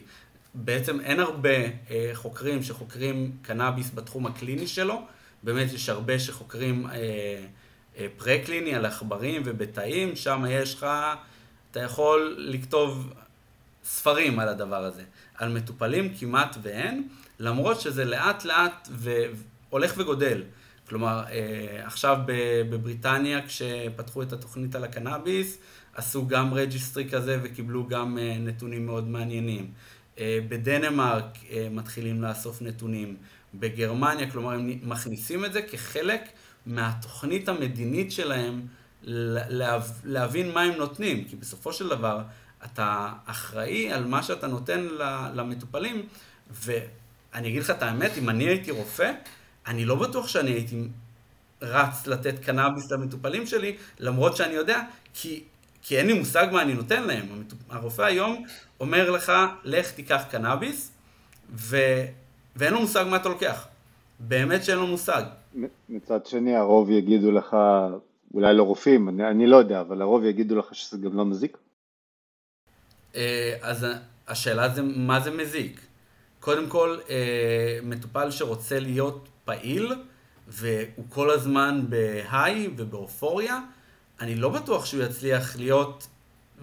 [0.53, 1.49] בעצם אין הרבה
[1.91, 5.01] אה, חוקרים שחוקרים קנאביס בתחום הקליני שלו,
[5.43, 10.85] באמת יש הרבה שחוקרים אה, פרה-קליני על עכברים ובתאים, שם יש לך,
[11.77, 13.13] אתה יכול לכתוב
[13.83, 15.03] ספרים על הדבר הזה.
[15.35, 17.07] על מטופלים כמעט ואין,
[17.39, 20.43] למרות שזה לאט לאט והולך וגודל.
[20.89, 22.17] כלומר, אה, עכשיו
[22.69, 25.57] בבריטניה, כשפתחו את התוכנית על הקנאביס,
[25.93, 29.71] עשו גם registry כזה וקיבלו גם אה, נתונים מאוד מעניינים.
[30.19, 31.37] אה, בדנמרק
[31.71, 33.15] מתחילים לאסוף נתונים,
[33.53, 36.21] בגרמניה, כלומר הם מכניסים את זה כחלק
[36.65, 38.61] מהתוכנית המדינית שלהם
[40.03, 42.21] להבין מה הם נותנים, כי בסופו של דבר
[42.65, 44.87] אתה אחראי על מה שאתה נותן
[45.33, 46.05] למטופלים,
[46.49, 49.11] ואני אגיד לך את האמת, אם אני הייתי רופא,
[49.67, 50.87] אני לא בטוח שאני הייתי
[51.61, 54.81] רץ לתת קנאביס למטופלים שלי, למרות שאני יודע,
[55.13, 55.43] כי
[55.87, 57.25] כי אין לי מושג מה אני נותן להם.
[57.69, 58.43] הרופא היום
[58.79, 59.31] אומר לך,
[59.63, 60.91] לך תיקח קנאביס,
[61.55, 61.77] ו...
[62.55, 63.67] ואין לו מושג מה אתה לוקח.
[64.19, 65.23] באמת שאין לו מושג.
[65.89, 67.57] מצד שני, הרוב יגידו לך,
[68.33, 71.57] אולי לא רופאים, אני, אני לא יודע, אבל הרוב יגידו לך שזה גם לא מזיק.
[73.15, 73.85] אה, אז
[74.27, 75.81] השאלה זה, מה זה מזיק?
[76.39, 79.93] קודם כל, אה, מטופל שרוצה להיות פעיל,
[80.47, 83.59] והוא כל הזמן בהיי ובאופוריה,
[84.19, 86.07] אני לא בטוח שהוא יצליח להיות,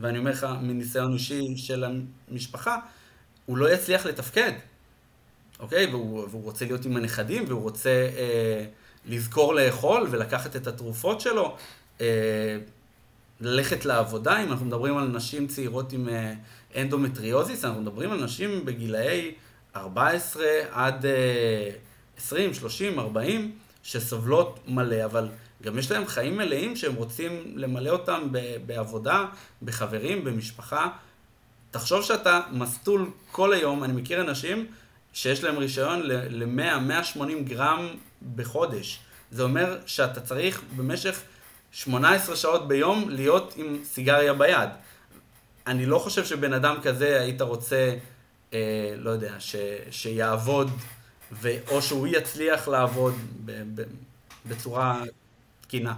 [0.01, 1.85] ואני אומר לך מניסיון אישי של
[2.29, 2.79] המשפחה,
[3.47, 4.53] הוא לא יצליח לתפקד,
[5.61, 5.87] אוקיי?
[5.87, 8.65] והוא, והוא רוצה להיות עם הנכדים, והוא רוצה אה,
[9.07, 11.57] לזכור לאכול ולקחת את התרופות שלו,
[12.01, 12.07] אה,
[13.41, 16.35] ללכת לעבודה, אם אנחנו מדברים על נשים צעירות עם אה,
[16.77, 19.35] אנדומטריוזיס, אנחנו מדברים על נשים בגילאי
[19.77, 21.71] 14 עד אה,
[22.19, 23.53] 20, 30, 40,
[23.83, 25.29] שסובלות מלא, אבל
[25.63, 28.29] גם יש להם חיים מלאים שהם רוצים למלא אותם
[28.67, 29.25] בעבודה,
[29.63, 30.89] בחברים, במשפחה.
[31.71, 34.67] תחשוב שאתה מסטול כל היום, אני מכיר אנשים
[35.13, 37.89] שיש להם רישיון ל-100-180 גרם
[38.37, 38.99] בחודש.
[39.31, 41.23] זה אומר שאתה צריך במשך
[41.73, 44.69] 18 שעות ביום להיות עם סיגריה ביד.
[45.67, 47.95] אני לא חושב שבן אדם כזה היית רוצה,
[48.53, 49.57] אה, לא יודע, ש,
[49.91, 50.71] שיעבוד,
[51.33, 53.15] ו, או שהוא יצליח לעבוד
[53.45, 53.83] ב, ב,
[54.49, 55.03] בצורה
[55.61, 55.95] תקינה.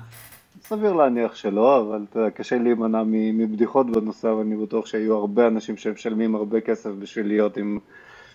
[0.62, 5.46] סביר להניח שלא, אבל אתה יודע, קשה להימנע מבדיחות בנושא, אבל אני בטוח שהיו הרבה
[5.46, 7.78] אנשים שמשלמים הרבה כסף בשביל להיות עם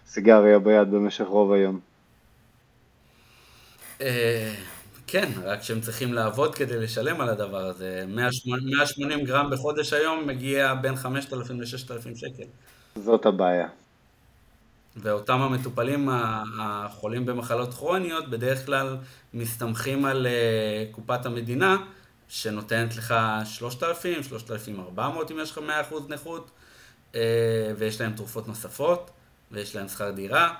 [0.07, 1.79] סיגריה ביד במשך רוב היום.
[4.01, 4.53] אה,
[5.07, 8.05] כן, רק שהם צריכים לעבוד כדי לשלם על הדבר הזה.
[8.07, 12.43] 180 גרם בחודש היום מגיע בין 5,000 ל-6,000 שקל.
[12.95, 13.67] זאת הבעיה.
[14.95, 16.09] ואותם המטופלים
[16.59, 18.97] החולים במחלות כרוניות בדרך כלל
[19.33, 21.77] מסתמכים על אה, קופת המדינה
[22.27, 25.59] שנותנת לך 3,000, 3,400 אם יש לך
[25.91, 26.51] 100% נכות
[27.15, 27.21] אה,
[27.77, 29.11] ויש להם תרופות נוספות
[29.51, 30.53] ויש להם שכר דירה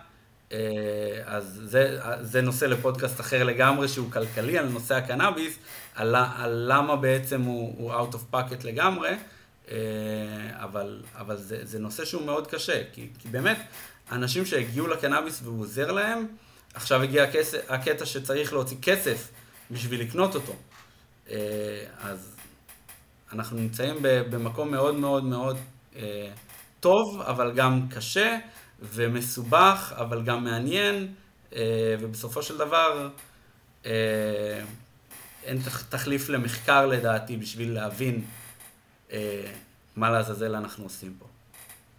[1.26, 5.60] אז זה, זה נושא לפודקאסט אחר לגמרי שהוא כלכלי על נושא הקנאביס,
[5.96, 9.10] על, על למה בעצם הוא, הוא out of pocket לגמרי,
[9.72, 9.78] אה,
[10.64, 13.58] אבל, אבל זה, זה נושא שהוא מאוד קשה, כי, כי באמת,
[14.12, 16.28] אנשים שהגיעו לקנאביס והוא עוזר להם,
[16.74, 19.32] עכשיו הגיע הכסף, הקטע שצריך להוציא כסף
[19.72, 20.54] בשביל לקנות אותו.
[21.30, 21.38] אה,
[22.00, 22.36] אז
[23.34, 25.58] אנחנו נמצאים במקום מאוד מאוד מאוד
[26.80, 28.38] טוב, אבל גם קשה.
[28.82, 31.08] ומסובך, אבל גם מעניין,
[31.56, 33.10] אה, ובסופו של דבר
[33.86, 34.62] אה,
[35.44, 35.58] אין
[35.90, 38.22] תחליף למחקר לדעתי בשביל להבין
[39.12, 39.42] אה,
[39.96, 41.26] מה לעזאזל אנחנו עושים פה.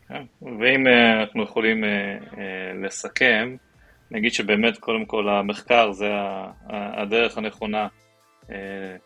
[0.08, 0.86] כן, ואם
[1.20, 1.84] אנחנו יכולים
[2.82, 3.56] לסכם,
[4.10, 6.10] נגיד שבאמת קודם כל המחקר זה
[6.68, 7.88] הדרך הנכונה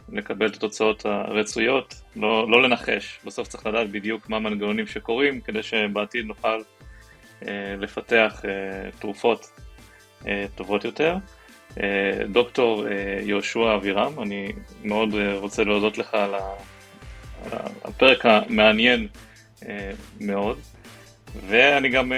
[0.09, 5.63] לקבל את התוצאות הרצויות, לא, לא לנחש, בסוף צריך לדעת בדיוק מה המנגנונים שקורים כדי
[5.63, 6.61] שבעתיד נוכל
[7.79, 9.51] לפתח אה, תרופות
[10.27, 11.17] אה, טובות יותר.
[12.33, 12.85] דוקטור
[13.23, 14.53] יהושע אבירם, אני
[14.85, 16.35] מאוד רוצה להודות לך על
[17.85, 19.09] הפרק המעניין
[20.21, 20.59] מאוד,
[21.47, 22.13] ואני גם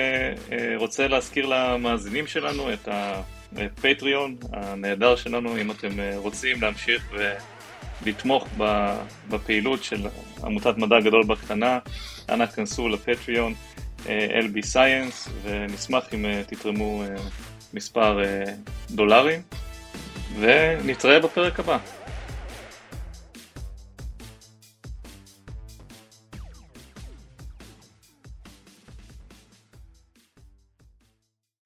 [0.76, 2.88] רוצה להזכיר למאזינים שלנו את
[3.56, 7.12] הפטריון הנהדר שלנו, אם אתם רוצים להמשיך
[8.02, 8.48] ולתמוך
[9.28, 10.06] בפעילות של
[10.44, 11.78] עמותת מדע גדול בקטנה,
[12.28, 13.54] אנא כנסו לפטריון.
[14.08, 17.08] אה, LB Science, ונשמח אם אה, תתרמו אה,
[17.74, 18.18] מספר
[18.90, 19.40] דולרים,
[20.40, 21.78] ונתראה בפרק הבא.